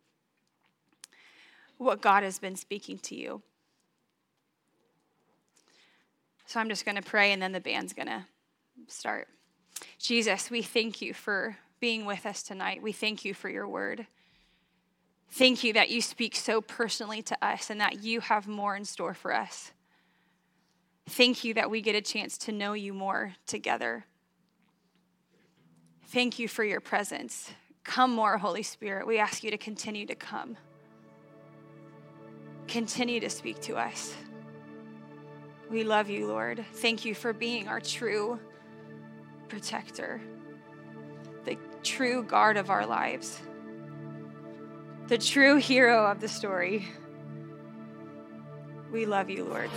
what 1.78 2.02
God 2.02 2.24
has 2.24 2.39
been 2.39 2.56
speaking 2.56 2.97
to 2.99 3.16
you. 3.16 3.41
So 6.45 6.62
I'm 6.62 6.70
just 6.70 6.86
going 6.86 6.95
to 6.95 7.02
pray 7.02 7.34
and 7.34 7.41
then 7.41 7.52
the 7.52 7.60
band's 7.60 7.91
going 7.91 8.08
to 8.08 8.24
start. 8.88 9.28
Jesus, 9.98 10.50
we 10.50 10.62
thank 10.62 11.02
you 11.02 11.14
for 11.14 11.58
being 11.80 12.06
with 12.06 12.26
us 12.26 12.44
tonight. 12.44 12.82
We 12.82 12.92
thank 12.92 13.26
you 13.26 13.34
for 13.34 13.50
your 13.50 13.68
word. 13.68 14.08
Thank 15.32 15.64
you 15.64 15.74
that 15.74 15.90
you 15.90 16.02
speak 16.02 16.36
so 16.36 16.62
personally 16.62 17.22
to 17.24 17.46
us 17.46 17.70
and 17.70 17.80
that 17.80 18.04
you 18.04 18.20
have 18.20 18.48
more 18.48 18.76
in 18.76 18.86
store 18.86 19.14
for 19.14 19.34
us. 19.34 19.72
Thank 21.08 21.44
you 21.44 21.54
that 21.56 21.70
we 21.70 21.82
get 21.82 21.96
a 21.96 22.02
chance 22.02 22.38
to 22.40 22.52
know 22.52 22.74
you 22.74 22.94
more 22.94 23.34
together. 23.48 24.06
Thank 26.08 26.38
you 26.40 26.48
for 26.48 26.64
your 26.64 26.82
presence. 26.82 27.52
Come 27.84 28.14
more, 28.14 28.38
Holy 28.38 28.64
Spirit. 28.64 29.08
We 29.08 29.18
ask 29.18 29.44
you 29.44 29.52
to 29.52 29.58
continue 29.58 30.06
to 30.06 30.16
come. 30.16 30.58
Continue 32.68 33.20
to 33.22 33.30
speak 33.30 33.60
to 33.62 33.76
us. 33.76 34.14
We 35.70 35.84
love 35.84 36.10
you, 36.10 36.28
Lord. 36.28 36.66
Thank 36.74 37.06
you 37.06 37.16
for 37.16 37.32
being 37.32 37.70
our 37.70 37.80
true 37.80 38.40
protector, 39.52 40.22
the 41.43 41.58
true 41.84 42.24
guard 42.24 42.56
of 42.56 42.70
our 42.70 42.86
lives, 42.86 43.38
the 45.08 45.18
true 45.18 45.58
hero 45.58 46.10
of 46.10 46.22
the 46.22 46.30
story. 46.30 46.88
We 48.93 49.06
love 49.06 49.30
you, 49.30 49.43
Lord. 49.43 49.70